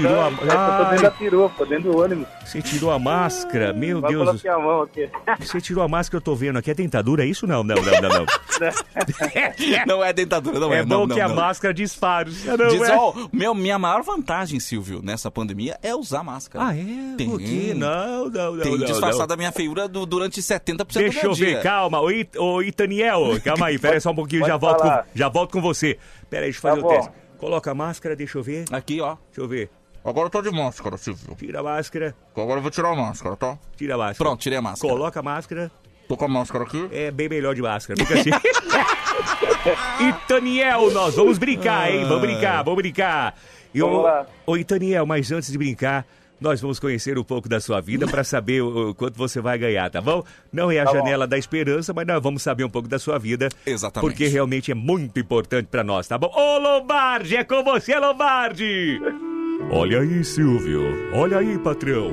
[0.00, 0.30] Tirou a...
[0.30, 2.26] Da Ai, perua, pô, dentro do ônibus.
[2.44, 4.24] você tirou a máscara, meu Vai Deus.
[4.26, 5.10] coloquei a mão aqui.
[5.40, 6.70] Você tirou a máscara, eu tô vendo aqui.
[6.70, 7.46] É dentadura, é isso?
[7.46, 8.08] Não, não, não, não.
[8.20, 8.26] não.
[9.86, 10.78] Não é dentadura, não é.
[10.78, 12.56] é bom não, não, que a máscara disfarça.
[12.56, 12.96] Não Diz, é?
[12.96, 16.66] ó, meu, minha maior vantagem, Silvio, nessa pandemia é usar máscara.
[16.68, 17.16] Ah, é?
[17.16, 17.28] Tem.
[17.28, 17.72] Por quê?
[17.74, 18.62] Não, não, não.
[18.62, 21.46] Tem disfarçado a minha feiura do- durante 70% do Deixa meu eu dia.
[21.56, 22.00] ver, calma.
[22.00, 25.28] Ô, It, ô Itaniel, calma aí, pera aí só um pouquinho, já volto, com, já
[25.28, 25.98] volto com você.
[26.30, 26.96] Pera aí, deixa eu fazer Tá o bom.
[26.96, 27.12] teste.
[27.38, 28.64] Coloca a máscara, deixa eu ver.
[28.70, 29.16] Aqui, ó.
[29.26, 29.70] Deixa eu ver.
[30.04, 31.34] Agora eu tô de máscara, Silvio.
[31.36, 33.58] Tira a máscara, Agora eu vou tirar a máscara, tá?
[33.76, 34.16] tira a máscara.
[34.18, 34.92] Pronto, tirei a máscara.
[34.92, 35.70] Coloca a máscara.
[36.06, 36.86] Tô com a máscara aqui.
[36.92, 38.30] É bem melhor de máscara, fica assim.
[40.24, 42.04] Itaniel, nós vamos brincar, hein?
[42.04, 43.34] Vamos brincar, vamos brincar.
[43.72, 44.26] E Vamos ô- lá.
[44.46, 46.04] Ô, Itaniel, mas antes de brincar,
[46.40, 49.56] nós vamos conhecer um pouco da sua vida para saber o, o quanto você vai
[49.56, 50.22] ganhar, tá bom?
[50.52, 50.98] Não é a Tá bom.
[50.98, 53.48] janela da esperança, mas nós vamos saber um pouco da sua vida.
[53.64, 54.10] Exatamente.
[54.10, 56.30] Porque realmente é muito importante para nós, tá bom?
[56.34, 59.00] Ô, Lombardi, é com você, Lombardi!
[59.70, 60.82] Olha aí, Silvio.
[61.12, 62.10] Olha aí, patrão.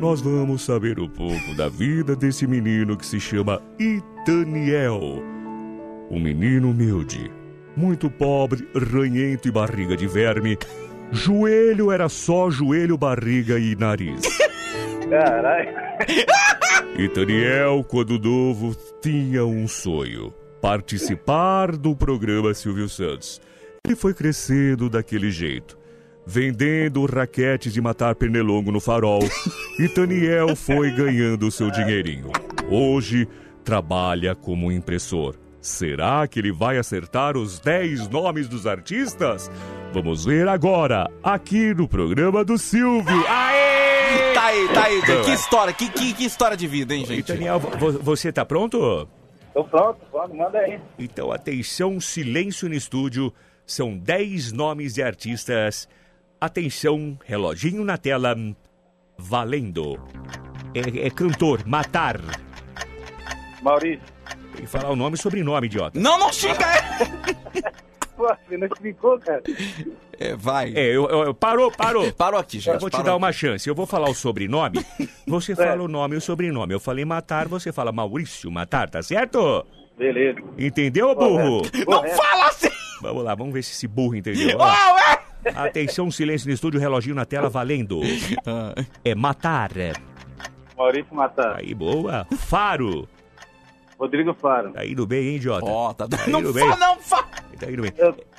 [0.00, 5.22] Nós vamos saber um pouco da vida desse menino que se chama Itaniel.
[6.10, 7.30] Um menino humilde,
[7.76, 10.58] muito pobre, ranhento e barriga de verme.
[11.10, 14.20] Joelho era só joelho, barriga e nariz.
[15.08, 15.70] Caralho.
[16.98, 23.40] Itaniel, quando novo, tinha um sonho: participar do programa Silvio Santos.
[23.84, 25.78] Ele foi crescendo daquele jeito,
[26.26, 29.20] vendendo raquetes de matar pernilongo no farol.
[29.78, 32.30] Itaniel foi ganhando seu dinheirinho.
[32.68, 33.28] Hoje,
[33.64, 35.36] trabalha como impressor.
[35.60, 39.50] Será que ele vai acertar os 10 nomes dos artistas?
[39.92, 43.24] Vamos ver agora, aqui no programa do Silvio.
[43.28, 44.32] Aê!
[44.34, 45.02] Tá aí, tá aí.
[45.24, 47.18] Que história, que, que, que história de vida, hein, gente?
[47.32, 49.08] Itaniel, vo- você tá pronto?
[49.52, 50.78] Tô pronto, pronto, manda aí.
[50.98, 53.32] Então, atenção, silêncio no estúdio.
[53.66, 55.88] São 10 nomes de artistas.
[56.40, 58.34] Atenção, reloginho na tela.
[59.18, 59.98] Valendo.
[60.74, 62.20] É, é cantor, matar.
[63.62, 64.00] Maurício.
[64.52, 65.98] Tem que falar o nome e sobrenome, idiota.
[65.98, 66.56] Não, não xinga!
[68.16, 69.42] Pô, você não explicou, cara.
[70.18, 70.72] É, vai.
[70.74, 72.10] É, eu, eu- eu- parou, parou.
[72.16, 72.72] Parou aqui, gente.
[72.72, 73.18] Eu vou te parou dar aqui.
[73.18, 73.68] uma chance.
[73.68, 74.84] Eu vou falar o sobrenome.
[75.26, 76.72] Você fala o nome e o sobrenome.
[76.72, 79.66] Eu falei matar, você fala Maurício Matar, tá certo?
[79.98, 80.40] Beleza.
[80.58, 81.62] Entendeu, burro?
[81.86, 82.70] Não fala assim!
[83.02, 84.58] Vamos lá, vamos ver se esse burro entendeu.
[84.58, 85.25] Oh, é!
[85.54, 88.00] Atenção, silêncio no estúdio, reloginho na tela, valendo.
[89.04, 89.70] É matar.
[90.76, 91.56] Maurício Matar.
[91.56, 92.26] Aí, boa.
[92.36, 93.08] Faro.
[93.98, 94.72] Rodrigo Faro.
[94.72, 95.64] Tá indo bem, hein, idiota?
[95.64, 96.68] Ó, tá Tá Não indo bem.
[96.78, 97.26] não fala!
[97.58, 97.92] Tá indo bem.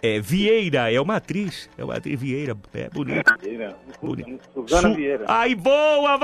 [0.03, 1.67] É Vieira, é uma atriz.
[1.75, 2.55] É uma atriz Vieira.
[2.75, 3.33] É bonito.
[3.99, 4.39] Bonito.
[4.53, 5.25] Suzana Su- Vieira.
[5.27, 6.19] Ai, boa!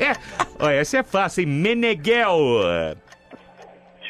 [0.58, 1.48] Olha, essa é fácil, hein?
[1.48, 2.38] Meneghel.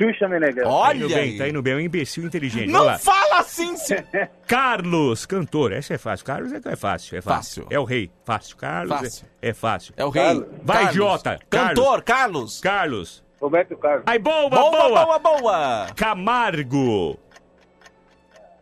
[0.01, 0.65] Xuxa Meneghel.
[0.65, 1.39] Tá indo Olha bem, aí.
[1.39, 1.73] tá indo bem.
[1.75, 2.71] É um imbecil inteligente.
[2.71, 3.75] Não fala assim.
[4.49, 5.73] Carlos, cantor.
[5.73, 6.25] Essa é fácil.
[6.25, 7.65] Carlos é, é fácil, é fácil.
[7.65, 7.67] Fácil.
[7.69, 8.11] É o rei.
[8.25, 8.57] Fácil.
[8.57, 9.27] Carlos Fácil.
[9.43, 9.95] É, é fácil.
[9.97, 10.23] É o rei.
[10.25, 10.47] Carlos.
[10.63, 10.95] Vai, Carlos.
[10.95, 11.39] idiota.
[11.51, 12.61] Cantor, Carlos.
[12.61, 13.25] Carlos.
[13.41, 14.03] Roberto Carlos.
[14.07, 15.05] Ai, boa, Boa, boa.
[15.05, 15.87] boa, boa.
[15.97, 17.19] Camargo.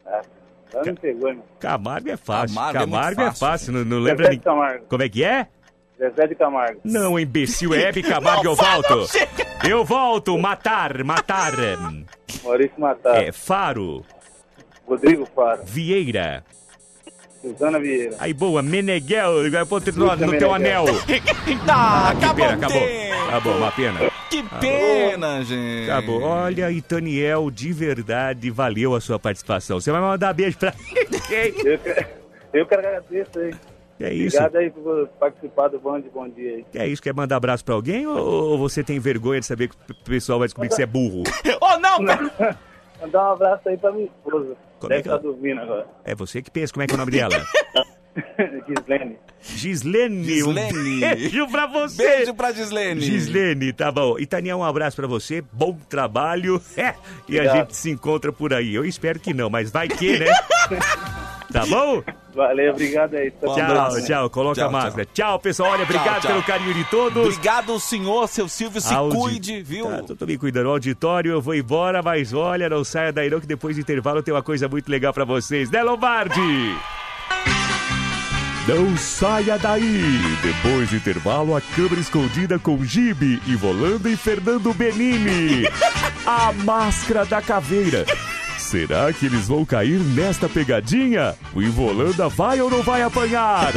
[0.05, 0.21] Né?
[1.61, 2.55] Camargo é fácil.
[2.57, 3.47] Camargo Camargo, é é muito fácil.
[3.47, 4.45] fácil, Não, não Zezé lembra de ninguém.
[4.45, 4.85] Camargo.
[4.89, 5.47] Como é que é?
[5.99, 6.81] Zezé de Camargo.
[6.85, 9.07] Não, imbecil, é Hebe Camargo, Não eu volto.
[9.09, 9.48] chega.
[9.67, 11.53] Eu volto, matar, matar.
[12.45, 13.23] Maurício Matar.
[13.23, 14.05] É, Faro,
[14.87, 15.63] Rodrigo Faro.
[15.65, 16.45] Vieira.
[17.43, 18.17] Suzana Vieira.
[18.19, 20.85] Aí, boa, Meneghel, eu vou ter no, no teu anel.
[21.67, 22.83] Tá, Que acabou pena, acabou.
[23.29, 24.01] Acabou, uma pena.
[24.31, 25.91] Que pena, gente.
[25.91, 26.23] Acabou.
[26.23, 29.81] Olha, Itaniel, de verdade, valeu a sua participação.
[29.81, 30.73] Você vai mandar beijo pra
[31.65, 32.07] Eu, que-
[32.53, 33.39] eu que agradeço
[34.05, 34.11] aí.
[34.11, 34.37] É isso.
[34.37, 36.67] Obrigado aí por participar do Band Bom Dia aí.
[36.75, 39.75] É isso, quer mandar abraço pra alguém ou, ou você tem vergonha de saber que
[39.91, 41.23] o pessoal vai descobrir que você é burro?
[41.61, 42.59] Oh, não, cara.
[43.01, 44.57] Mandar um abraço aí pra minha esposa.
[44.81, 45.87] Como é Deve que estar ela- dormindo agora.
[46.05, 47.47] É você que pensa, como é que é o nome dela?
[48.67, 49.17] Gislene.
[49.41, 50.25] Gislene.
[50.25, 50.97] Gislene.
[50.97, 52.03] Um beijo pra você.
[52.03, 53.01] Beijo pra Gislene.
[53.01, 54.19] Gislene, tá bom.
[54.19, 56.61] Itaniel, um abraço pra você, bom trabalho.
[56.77, 56.95] É,
[57.29, 58.75] e a gente se encontra por aí.
[58.75, 60.27] Eu espero que não, mas vai que, né?
[61.53, 62.03] tá bom?
[62.39, 63.33] Valeu, obrigado aí.
[63.33, 64.07] Tchau, abraço.
[64.07, 64.31] tchau.
[64.31, 65.05] Coloca Tchau, a máscara.
[65.13, 65.73] Tchau, pessoal.
[65.73, 66.31] Olha, obrigado tchau.
[66.31, 67.27] pelo carinho de todos.
[67.27, 68.81] Obrigado, senhor, seu Silvio.
[68.81, 69.87] Se Audi- cuide, viu?
[69.87, 70.67] Tá, tô, tô me cuidando.
[70.67, 74.23] O auditório, eu vou embora, mas olha, não saia daí não, que depois do intervalo
[74.23, 76.41] tem uma coisa muito legal pra vocês, né, Lombardi?
[78.69, 80.03] Não saia daí!
[80.43, 85.65] Depois do intervalo, a câmera escondida com Gibe, Ivolanda e Fernando Benini.
[86.25, 88.05] A máscara da caveira.
[88.69, 91.35] Será que eles vão cair nesta pegadinha?
[91.55, 93.73] O Involanda vai ou não vai apanhar?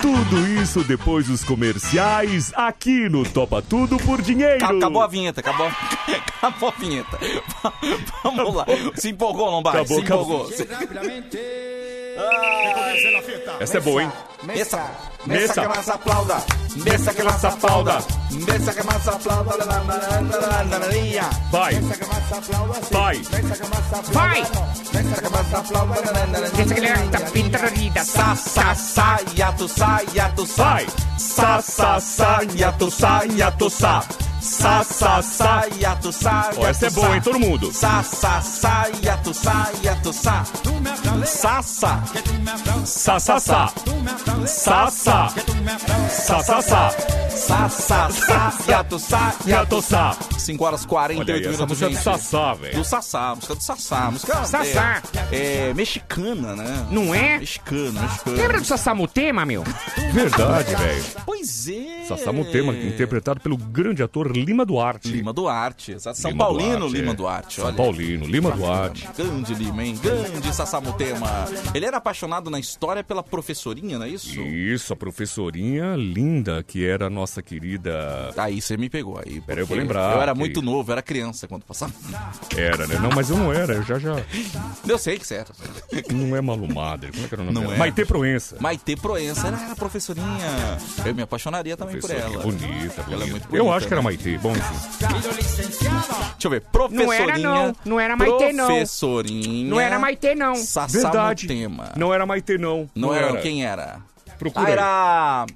[0.00, 4.64] Tudo isso depois dos comerciais, aqui no Topa Tudo por Dinheiro.
[4.64, 5.68] Acabou a vinheta, acabou,
[6.36, 7.18] acabou a vinheta.
[8.24, 8.66] Vamos lá.
[8.96, 10.82] Se empolgou, Lombardi, Acabou, se empolgou.
[13.60, 14.12] Essa é boa, hein?
[14.42, 14.90] Mesa,
[15.24, 15.40] Mesa.
[15.40, 16.44] mesa que mais aplauda,
[16.76, 17.38] mesa que la, la,
[17.82, 18.00] la,
[20.20, 20.86] la, la, la.
[21.50, 21.74] Vai.
[22.90, 23.22] Vai.
[24.12, 24.42] Vai!
[24.92, 25.26] Mesa que
[26.62, 28.04] Essa que é tá la, pintarida.
[28.04, 30.80] Sa, sa, sa, yato, sa, yato, sa.
[31.18, 34.02] Sa, sa, sa, yato, sa, yato, sa.
[34.40, 37.72] Sa, sa, sa, yato, sa, Ó, essa é yato, boa, hein, todo mundo.
[37.72, 40.44] Sa, sa, sa, yato, sa, yato, sa.
[41.24, 42.02] Sa, sa.
[42.84, 43.72] Sa, sa, sa.
[44.46, 45.28] Sa, sa.
[46.10, 46.90] Sa, sa, sa.
[47.32, 50.16] Sa, sa, sa, yato, sa, yato, sa.
[50.38, 51.96] 5 horas 48 Olha aí, minutos, música é do.
[51.96, 52.74] Sassá, velho.
[52.74, 54.10] Do Sassá, música do Sassá.
[54.10, 55.02] Música Sassá.
[55.30, 56.86] É, é mexicana, né?
[56.90, 57.38] Não é?
[57.38, 58.36] Mexicana, mexicana.
[58.36, 59.64] Lembra do Sassamutema, meu?
[60.12, 61.04] Verdade, velho.
[61.24, 62.04] Pois é.
[62.06, 65.08] Sassamutema, interpretado pelo grande ator Lima Duarte.
[65.08, 65.96] Lima Duarte.
[65.98, 67.14] São Lima Paulino Duarte, Lima é.
[67.14, 67.60] Duarte.
[67.60, 67.74] São.
[67.74, 69.08] Paulino, Lima Duarte.
[69.16, 69.98] Grande Lima, hein?
[70.02, 71.46] Grande Sassamutema.
[71.74, 74.40] Ele era apaixonado na história pela professorinha, não é isso?
[74.40, 78.30] Isso, a professorinha linda, que era a nossa querida.
[78.36, 79.40] Aí você me pegou aí.
[79.40, 80.16] Peraí, eu vou lembrar.
[80.16, 81.92] Eu era que- muito novo, eu era criança quando passava.
[82.56, 82.98] Era, né?
[83.00, 84.16] Não, mas eu não era, eu já já.
[84.86, 85.52] Eu sei que certo.
[86.12, 87.08] Não é Malumada.
[87.12, 87.74] Como é que era o nome Não dela?
[87.74, 87.78] é.
[87.78, 88.56] Maite Proença.
[88.60, 90.78] Maite Proença, ela era professorinha.
[91.04, 92.42] Eu me apaixonaria também por ela.
[92.42, 93.04] bonita, bonita.
[93.12, 94.04] Ela é muito Eu bonita, acho que era né?
[94.04, 94.38] Maite.
[94.38, 94.74] Bom, enfim.
[96.32, 97.06] Deixa eu ver, professorinha.
[97.06, 97.76] Não era, não.
[97.84, 98.66] Não era Maitê, não.
[98.66, 99.70] Professorinha.
[99.70, 100.54] Não era Maitê, não.
[100.54, 100.66] Verdade.
[100.66, 101.92] Sassamutema.
[101.96, 102.88] Não era Maite, não.
[102.94, 104.00] Não, era, quem era?
[104.38, 105.46] Procura Ah, era...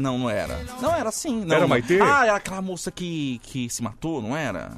[0.00, 0.58] Não, não era.
[0.80, 1.44] Não era sim.
[1.44, 1.66] Não, Era.
[1.68, 2.00] Maitê?
[2.00, 4.72] Ah, era aquela moça que, que se matou, não era?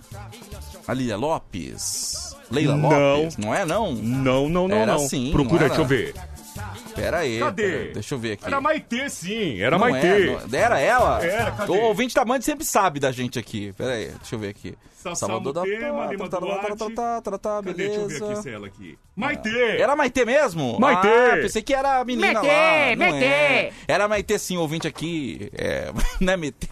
[0.86, 2.36] A Lília Lopes?
[2.50, 2.88] Leila Não.
[2.90, 3.36] Lopes?
[3.36, 3.92] Não é, não?
[3.92, 4.98] Não, não, não, Era não.
[4.98, 6.14] sim, Procura, não deixa eu ver.
[6.94, 7.38] Pera aí.
[7.38, 7.62] Cadê?
[7.62, 8.46] pera- deixa eu ver aqui.
[8.46, 9.60] Era Maite, sim.
[9.60, 10.06] Era Não Maite.
[10.06, 11.24] é, não- era ela?
[11.24, 11.72] Era, cadê?
[11.72, 13.72] O ouvinte da Band sempre sabe da gente aqui.
[13.72, 14.74] Pera aí, deixa eu ver aqui.
[15.02, 15.26] Tá, tá,
[17.38, 17.74] tá, Cadê?
[17.74, 18.32] Deixa eu ver beleza.
[18.32, 18.98] aqui se é ela aqui.
[19.16, 19.48] Maite!
[19.58, 20.78] Era Maitê mesmo?
[20.78, 21.08] Maitê!
[21.08, 22.96] Ah, pensei que era a menina Maitê, lá.
[22.96, 23.24] Não Maitê!
[23.26, 23.72] é.
[23.88, 25.50] Era Maitê sim, ouvinte aqui.
[25.54, 25.90] É,
[26.20, 26.68] não é Maitê.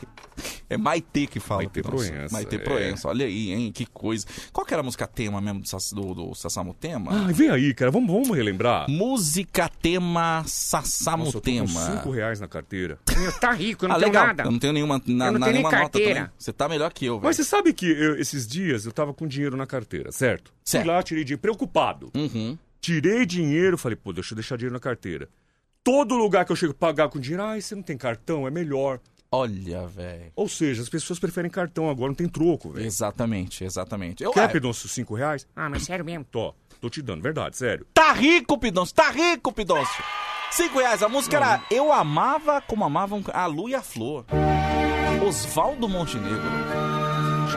[0.71, 1.63] É Maitê que fala.
[1.63, 2.59] Maitê Proença, Maitê é.
[2.61, 3.09] Proença.
[3.09, 3.73] Olha aí, hein?
[3.73, 4.25] Que coisa.
[4.53, 7.11] Qual que era a música tema mesmo do, do, do Sassamutema?
[7.13, 7.91] Ah, vem aí, cara.
[7.91, 8.89] Vamos, vamos relembrar.
[8.89, 11.67] Música tema Nossa, eu tô com Sassamutema.
[11.69, 12.99] cinco reais na carteira.
[13.41, 14.27] Tá rico, eu não ah, tenho legal.
[14.27, 14.43] nada.
[14.45, 16.15] Eu não tenho nenhuma, na, Eu não tenho nem nenhuma nota carteira.
[16.15, 16.31] também.
[16.39, 17.25] Você tá melhor que eu, velho.
[17.25, 20.53] Mas você sabe que eu- esses dias eu tava com dinheiro na carteira, certo?
[20.65, 20.85] Certo.
[20.85, 22.11] Fui lá, tirei dinheiro, preocupado.
[22.15, 22.57] Uhum.
[22.81, 25.29] Tirei dinheiro, falei, pô, deixa eu deixar dinheiro na carteira.
[25.83, 29.01] Todo lugar que eu chego pagar com dinheiro, ah, você não tem cartão, é melhor.
[29.33, 30.33] Olha, velho.
[30.35, 32.85] Ou seja, as pessoas preferem cartão agora, não tem troco, velho.
[32.85, 34.25] Exatamente, exatamente.
[34.25, 35.47] Eu, Quer, ah, Pedonço, cinco reais?
[35.55, 36.25] Ah, mas sério mesmo?
[36.25, 37.87] Tô, tô te dando, verdade, sério.
[37.93, 40.05] Tá rico, Pidoncio, tá rico, Pidoncio.
[40.51, 41.03] Cinco reais.
[41.03, 44.25] A música era Eu Amava Como Amavam a Lu e a Flor.
[45.27, 46.41] Oswaldo Montenegro.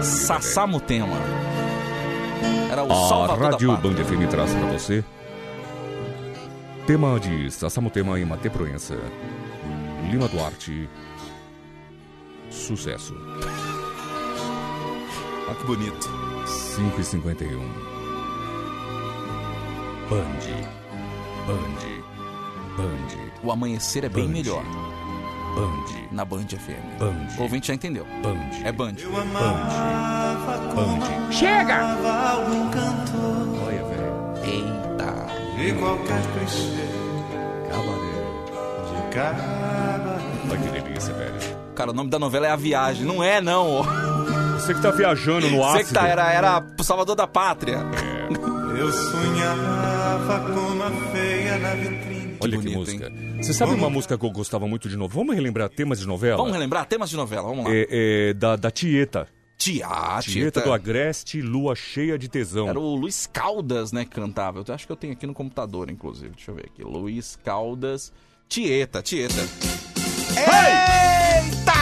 [0.02, 1.18] Sassamutema.
[2.72, 3.78] Era o A Salvador Rádio da.
[3.78, 5.04] Band FM traz pra você
[6.86, 8.98] tema de Sassamutema e Mate Proença.
[10.10, 10.90] Lima Duarte.
[12.50, 13.16] Sucesso.
[15.48, 16.10] Olha que bonito.
[16.46, 17.93] 5 e 51
[20.14, 21.48] Band.
[21.48, 21.80] Band.
[22.78, 23.10] Band.
[23.44, 24.32] O amanhecer é bem Band.
[24.32, 24.64] melhor
[25.56, 25.86] Band.
[26.12, 27.00] na Band FM.
[27.00, 27.28] Band.
[27.40, 28.06] O ouvinte já entendeu.
[28.22, 28.38] Band.
[28.64, 28.94] É Band.
[30.76, 31.32] Band.
[31.32, 31.98] Chega!
[33.66, 34.14] Olha, velho.
[34.44, 35.14] Eita.
[35.60, 36.88] E qualquer clichê
[37.70, 38.14] Cabaré.
[38.88, 40.22] de cabaré.
[40.52, 41.34] Olha que delícia, velho.
[41.74, 43.04] Cara, o nome da novela é A Viagem.
[43.04, 43.82] Não é, não.
[44.60, 45.88] Você que tá viajando no Você ácido.
[45.88, 47.80] que tá, era, era pro Salvador da Pátria.
[48.78, 49.93] Eu sonhava
[51.12, 52.38] feia na vitrine.
[52.40, 53.12] Olha que bonito, música.
[53.38, 55.14] Você sabe uma música que eu gostava muito de novo?
[55.16, 56.38] Vamos relembrar temas de novela?
[56.38, 57.72] Vamos relembrar temas de novela, vamos lá.
[57.74, 59.28] É, é, da, da Tieta.
[59.58, 62.68] Tia, ah, Tieta do Agreste, Lua Cheia de Tesão.
[62.68, 64.64] Era o Luiz Caldas, né, que cantava.
[64.68, 66.32] Eu acho que eu tenho aqui no computador, inclusive.
[66.36, 66.84] Deixa eu ver aqui.
[66.84, 68.12] Luiz Caldas.
[68.50, 69.42] Tieta, Tieta.
[70.36, 71.74] Eita!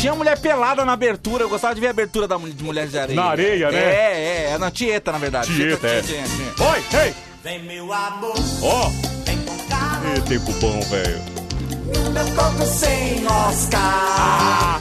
[0.00, 1.42] Tinha mulher pelada na abertura.
[1.42, 3.20] Eu gostava de ver a abertura da de Mulheres de Areia.
[3.20, 3.78] Na areia, né?
[3.78, 4.50] É, é.
[4.52, 5.52] É na Tieta, na verdade.
[5.52, 6.02] Tieta, é.
[6.02, 6.70] tinha, tinha, tinha.
[6.70, 7.14] Oi, ei!
[7.42, 8.90] Vem meu amor, Ó!
[9.24, 10.14] vem com calma.
[10.14, 11.20] Que tempo bom, velho.
[12.12, 14.80] Meu coco sem Oscar.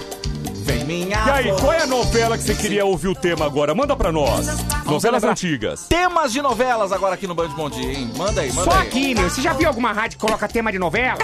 [0.53, 3.73] Vem minha E aí, qual é a novela que você queria ouvir o tema agora?
[3.73, 4.47] Manda pra nós.
[4.85, 5.87] Novelas antigas.
[5.87, 8.11] Temas de novelas agora aqui no Band Bom Dia, hein?
[8.15, 8.87] Manda aí, manda Só aí.
[8.87, 9.29] aqui, meu.
[9.29, 11.17] Você já viu alguma rádio que coloca tema de novela?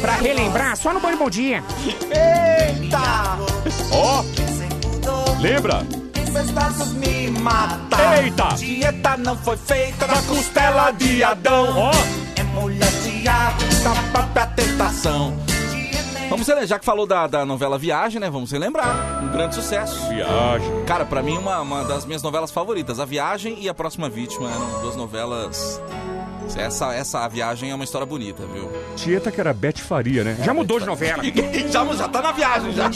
[0.00, 1.62] pra relembrar, só no Bom Bom Dia.
[3.92, 4.24] Ó!
[5.40, 5.86] Lembra?
[6.14, 7.98] Esses dados me matam.
[8.22, 8.48] Eita!
[8.56, 11.66] Dieta não foi feita na costela de Adão.
[11.76, 11.90] Ó.
[12.36, 13.10] É mulher de
[14.12, 15.34] própria tentação.
[16.28, 18.30] Vamos relembrar, já que falou da, da novela Viagem, né?
[18.30, 19.24] Vamos relembrar.
[19.24, 20.08] Um grande sucesso.
[20.08, 20.84] Viagem.
[20.84, 23.00] Cara, pra mim, uma, uma das minhas novelas favoritas.
[23.00, 25.80] A Viagem e A Próxima Vítima eram duas novelas...
[26.56, 28.70] Essa, essa A Viagem é uma história bonita, viu?
[28.96, 30.36] Tieta que era Beth Faria, né?
[30.44, 31.22] Já mudou de novela.
[31.70, 32.90] já, já tá na viagem, já.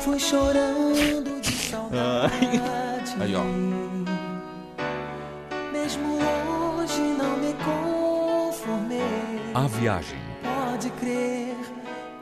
[0.00, 2.34] Fui chorando de saudade.
[3.20, 3.44] Aí, ó.
[5.72, 6.18] Mesmo
[6.78, 9.00] hoje não me conformei.
[9.54, 10.18] A Viagem.
[10.42, 11.56] Pode crer,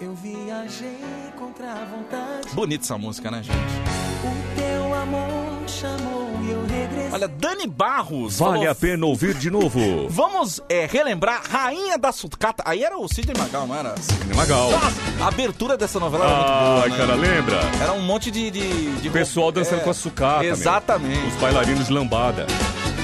[0.00, 0.98] eu viajei
[1.38, 2.54] contra a vontade.
[2.54, 4.11] Bonita essa música, né, gente?
[4.24, 7.10] O teu amor chamou e eu regressei.
[7.12, 8.38] Olha, Dani Barros.
[8.38, 9.80] Vale falou- a pena ouvir de novo.
[10.08, 12.62] Vamos é, relembrar Rainha da Sucata.
[12.66, 13.94] Aí era o Sidney Magal, não era?
[14.00, 14.70] Sidney Magal.
[14.70, 16.96] Nossa, a abertura dessa novela era muito boa, Ai, né?
[16.96, 17.60] cara, lembra?
[17.82, 18.50] Era um monte de...
[18.50, 20.42] de, de Pessoal dançando É, com a sucata.
[20.42, 20.52] meu.
[20.52, 21.26] Exatamente.
[21.26, 22.46] Os bailarinos de lambada.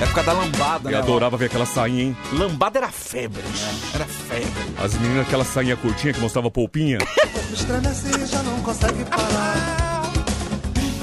[0.00, 0.98] Época da lambada, Eu né?
[0.98, 2.16] adorava ver aquela sainha, hein?
[2.32, 3.74] Lambada era febre, né?
[3.94, 4.52] Era febre.
[4.80, 6.98] As meninas, aquela sainha curtinha que mostrava polpinha.
[7.52, 9.87] Estremecer já não consegue parar.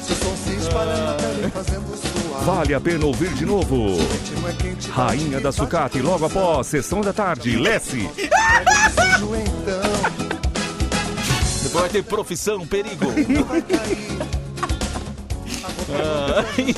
[0.05, 2.43] Seu som se espalha na pele fazendo suar.
[2.43, 3.97] Vale a pena ouvir de novo.
[4.47, 8.09] É quente, Rainha da Sucata e logo após, sessão da tarde, Lessie.
[8.09, 10.25] sujo então.
[11.63, 13.05] Depois vai ter profissão, perigo.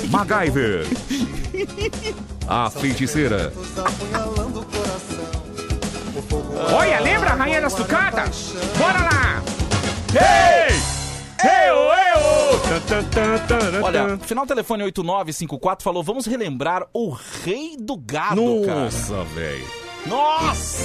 [0.10, 0.86] MacGyver.
[2.48, 3.52] A feiticeira.
[6.74, 8.24] Olha, lembra a Rainha da Sucata?
[8.78, 9.44] Bora lá!
[10.14, 10.74] Ei!
[10.74, 10.97] Ei,
[12.88, 13.84] tan, tan.
[13.84, 17.10] Olha, final telefone 8954 falou, vamos relembrar o
[17.44, 18.82] rei do gado, cara.
[18.82, 19.66] Nossa, velho.
[20.06, 20.84] Nossa!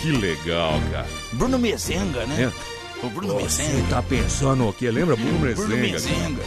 [0.00, 1.06] Que legal, cara.
[1.32, 2.44] Bruno Mezenga, né?
[2.52, 3.06] É.
[3.06, 3.88] O Bruno Você Mezenga.
[3.88, 4.90] tá pensando o quê?
[4.90, 6.30] Lembra Bruno Bruno Mezenga?
[6.30, 6.42] Mezenga.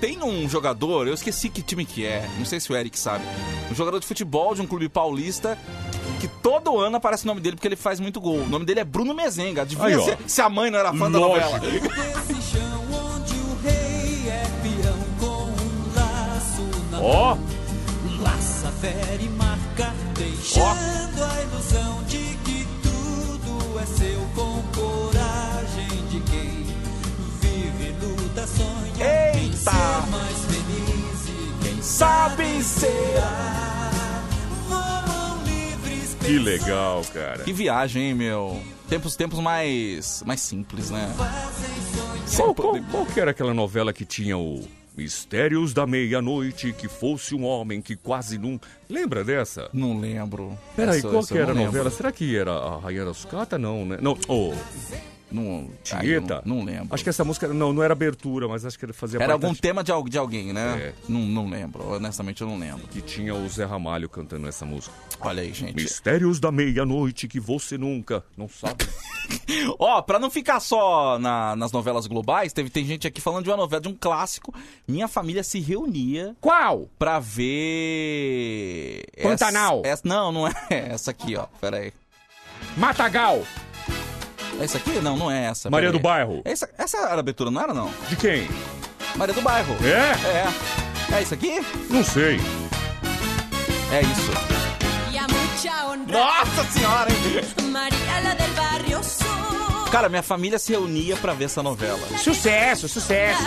[0.00, 3.24] Tem um jogador, eu esqueci que time que é, não sei se o Eric sabe.
[3.70, 5.58] Um jogador de futebol de um clube paulista
[6.28, 8.38] que todo ano aparece o nome dele porque ele faz muito gol.
[8.40, 9.62] O nome dele é Bruno Mezenga.
[9.62, 11.52] Adivinha Aí, se, se a mãe não era fã da Lógico.
[11.52, 12.76] novela?
[15.20, 17.44] Um laço na Ó, mão.
[18.20, 26.66] Laça, fere marca, deixando a ilusão de que tudo é seu com coragem de quem
[27.40, 29.56] vive, luta, sonha Eita!
[29.70, 33.22] ser mais feliz e quem Sabe ser.
[36.26, 37.44] Que legal, cara.
[37.44, 38.60] Que viagem, hein, meu?
[38.88, 41.12] Tempos, tempos mais, mais simples, né?
[42.36, 44.66] Qual, qual, qual que era aquela novela que tinha o
[44.96, 48.66] Mistérios da Meia-Noite, que fosse um homem que quase nunca...
[48.88, 49.68] Lembra dessa?
[49.72, 50.58] Não lembro.
[50.74, 51.90] Peraí, Essa- qual essa que era a não novela?
[51.90, 53.58] Será que era a Rainha da Sucata?
[53.58, 53.98] Não, né?
[54.00, 54.52] Não, oh,
[55.30, 56.40] Não, Tieta?
[56.44, 56.88] não, não lembro.
[56.94, 59.52] Acho que essa música, não, não era abertura, mas acho que ele fazia Era algum
[59.54, 60.78] tema de, de alguém, né?
[60.80, 60.92] É.
[61.08, 62.86] Não, não lembro, honestamente eu não lembro.
[62.88, 64.94] Que tinha o Zé Ramalho cantando essa música.
[65.20, 65.74] Olha aí, gente.
[65.74, 68.22] Mistérios da Meia-Noite que você nunca...
[68.36, 68.86] Não sabe?
[69.78, 73.50] Ó, pra não ficar só na- nas novelas globais, teve, tem gente aqui falando de
[73.50, 74.54] uma novela, de um clássico.
[74.86, 76.88] Minha família se reunia Qual?
[76.98, 79.02] pra ver.
[79.22, 79.80] Pantanal.
[79.84, 81.46] Essa, essa- não, não é essa aqui, ó.
[81.60, 81.92] Pera aí.
[82.76, 83.42] Matagal.
[84.60, 84.90] É essa aqui?
[85.00, 85.68] Não, não é essa.
[85.70, 85.98] Maria do.
[85.98, 86.42] Bairro.
[86.44, 87.90] Essa, essa era a abertura, não era, não?
[88.08, 88.48] De quem?
[89.16, 89.74] Maria do Bairro.
[89.84, 91.14] É?
[91.14, 91.16] É.
[91.18, 91.60] É isso aqui?
[91.90, 92.40] Não sei.
[93.92, 94.56] É isso.
[96.08, 97.70] Nossa senhora, hein?
[97.70, 99.90] María la del barrio sur.
[99.90, 101.98] Cara, minha família se reunia pra ver essa novela.
[102.18, 103.42] Sucesso, sucesso.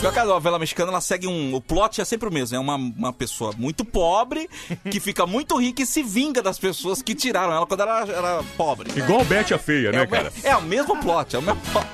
[0.00, 1.54] Y para cambiar sus Pior que a novela mexicana, ela segue um.
[1.54, 2.56] O plot é sempre o mesmo.
[2.56, 4.48] É uma, uma pessoa muito pobre
[4.90, 8.42] que fica muito rica e se vinga das pessoas que tiraram ela quando ela era
[8.56, 8.90] pobre.
[8.96, 10.32] Igual Bete a Feia, É, né, o cara?
[10.34, 11.86] me- é o mesmo plot, é o mesmo plot.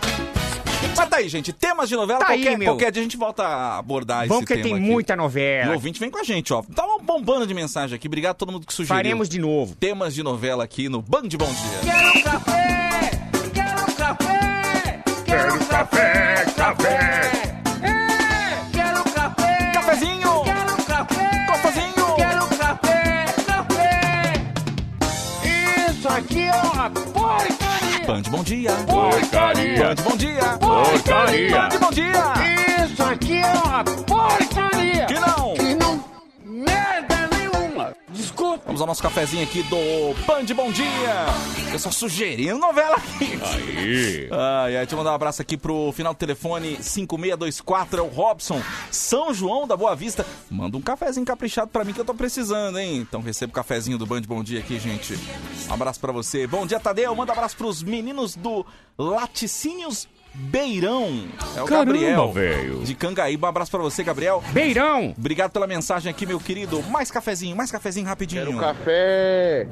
[0.97, 1.53] Mas tá aí, gente.
[1.53, 2.69] Temas de novela, Tá aí, qualquer, meu.
[2.73, 4.83] qualquer dia a gente volta a abordar Vamos esse que tema tem aqui.
[4.93, 5.73] muita E o novela.
[5.75, 6.63] ouvinte vem com a gente, ó.
[6.63, 8.07] Tá uma bombando de mensagem aqui.
[8.07, 8.97] Obrigado a todo mundo que sugeriu.
[8.97, 9.75] Faremos de novo.
[9.75, 11.93] Temas de novela aqui no Band Bom Dia.
[11.93, 13.11] Quero café!
[13.53, 15.03] Quero café!
[15.27, 17.56] Quero café, café.
[28.07, 28.71] Band Bom Dia.
[28.87, 29.79] Porcaria.
[29.79, 30.59] Band Bom Dia.
[30.61, 31.61] Porcaria.
[31.63, 32.85] Band Bom Dia.
[32.85, 35.07] Isso aqui é uma porcaria!
[35.07, 35.55] Que não.
[35.55, 36.05] Que não...
[36.45, 37.16] Merda
[38.65, 39.77] Vamos ao nosso cafezinho aqui do
[40.27, 41.27] Band Bom Dia.
[41.73, 43.39] Eu só sugerindo novela aqui.
[43.43, 44.29] Aí.
[44.31, 48.07] Ai, ai, deixa eu mandar um abraço aqui pro final do telefone 5624, é o
[48.07, 50.25] Robson, São João da Boa Vista.
[50.51, 52.97] Manda um cafezinho caprichado pra mim que eu tô precisando, hein?
[52.97, 55.19] Então receba o cafezinho do Band Bom Dia aqui, gente.
[55.69, 56.47] Um abraço pra você.
[56.47, 57.15] Bom dia, Tadeu.
[57.15, 58.65] Manda um abraço pros meninos do
[58.99, 61.25] Laticínios Beirão.
[61.57, 62.33] É o Caramba, Gabriel.
[62.33, 62.81] velho.
[62.85, 63.47] De Cangaíba.
[63.47, 64.43] Um abraço pra você, Gabriel.
[64.53, 65.15] Beirão.
[65.17, 66.83] Obrigado pela mensagem aqui, meu querido.
[66.85, 68.45] Mais cafezinho, mais cafezinho rapidinho.
[68.47, 69.67] Quero café.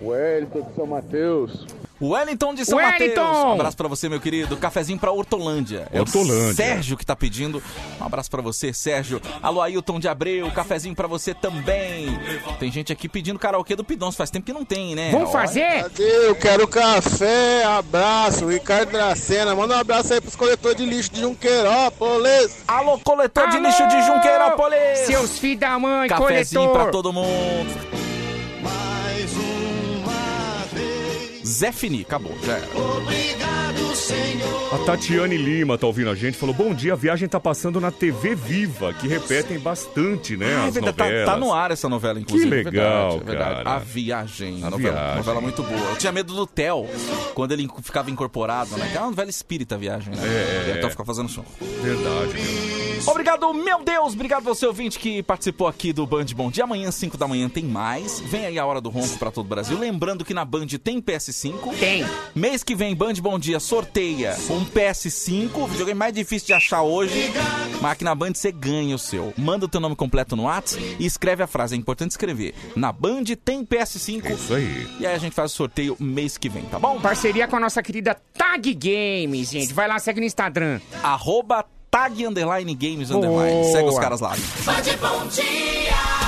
[0.00, 1.66] Wellington de São Mateus.
[2.00, 3.22] Wellington de São Wellington!
[3.22, 3.44] Mateus.
[3.44, 4.56] Um abraço pra você, meu querido.
[4.56, 5.88] Cafezinho pra Hortolândia.
[5.92, 6.54] É o Hortolândia.
[6.54, 7.62] Sérgio que tá pedindo.
[8.00, 9.20] Um abraço pra você, Sérgio.
[9.42, 10.50] Alô, Ailton de Abreu.
[10.52, 12.18] Cafezinho pra você também.
[12.60, 14.14] Tem gente aqui pedindo karaokê do Pidons.
[14.16, 15.10] Faz tempo que não tem, né?
[15.10, 15.86] Vamos fazer?
[15.98, 19.54] Eu quero café, abraço, Ricardo Dracena.
[19.54, 22.58] Manda um abraço aí pros coletores de lixo de Junqueirópolis.
[22.66, 23.66] Alô, coletor de Alô!
[23.66, 24.98] lixo de Junqueirópolis.
[25.06, 26.82] Seus filhos da mãe, Cafezinho coletor.
[26.84, 27.97] pra todo mundo.
[31.58, 33.57] Zé Fini, acabou, já era.
[34.72, 37.90] A Tatiane Lima tá ouvindo a gente, falou: Bom dia, a viagem tá passando na
[37.90, 40.46] TV Viva, que repetem bastante, né?
[40.46, 41.26] Ah, é as verdade, tá, novelas.
[41.26, 42.50] tá no ar essa novela, inclusive.
[42.50, 43.64] Que é legal, verdade, é verdade.
[43.64, 43.76] cara.
[43.76, 44.64] A Viagem.
[44.64, 45.16] A novela, Viagem.
[45.16, 45.90] novela muito boa.
[45.90, 46.86] Eu tinha medo do Theo,
[47.34, 48.88] quando ele ficava incorporado, né?
[48.90, 50.22] Que é uma novela espírita, a Viagem, né?
[50.22, 50.90] É, é, E o Theo é.
[50.90, 51.44] ficava fazendo som.
[51.82, 52.78] Verdade, meu.
[53.06, 54.12] Obrigado, meu Deus!
[54.14, 56.64] Obrigado você, ouvinte, que participou aqui do Band Bom Dia.
[56.64, 58.18] Amanhã, 5 da manhã, tem mais.
[58.20, 59.78] Vem aí a Hora do Ronco pra todo o Brasil.
[59.78, 61.74] Lembrando que na Band tem PS5.
[61.78, 62.04] Tem.
[62.34, 63.60] Mês que vem, Band Bom Dia
[63.98, 67.32] sorteia um PS5, o videogame mais difícil de achar hoje.
[67.80, 69.34] Mas aqui na Band você ganha o seu.
[69.36, 71.74] Manda o teu nome completo no WhatsApp e escreve a frase.
[71.74, 72.54] É importante escrever.
[72.76, 74.30] Na Band tem PS5.
[74.34, 74.88] Isso aí.
[75.00, 77.00] E aí a gente faz o sorteio mês que vem, tá bom?
[77.00, 79.74] Parceria com a nossa querida Tag Games, gente.
[79.74, 80.80] Vai lá, segue no Instagram.
[81.02, 83.62] Arroba tag underline games underline.
[83.62, 83.72] Boa.
[83.72, 84.36] Segue os caras lá.
[84.64, 86.27] Bande bom dia.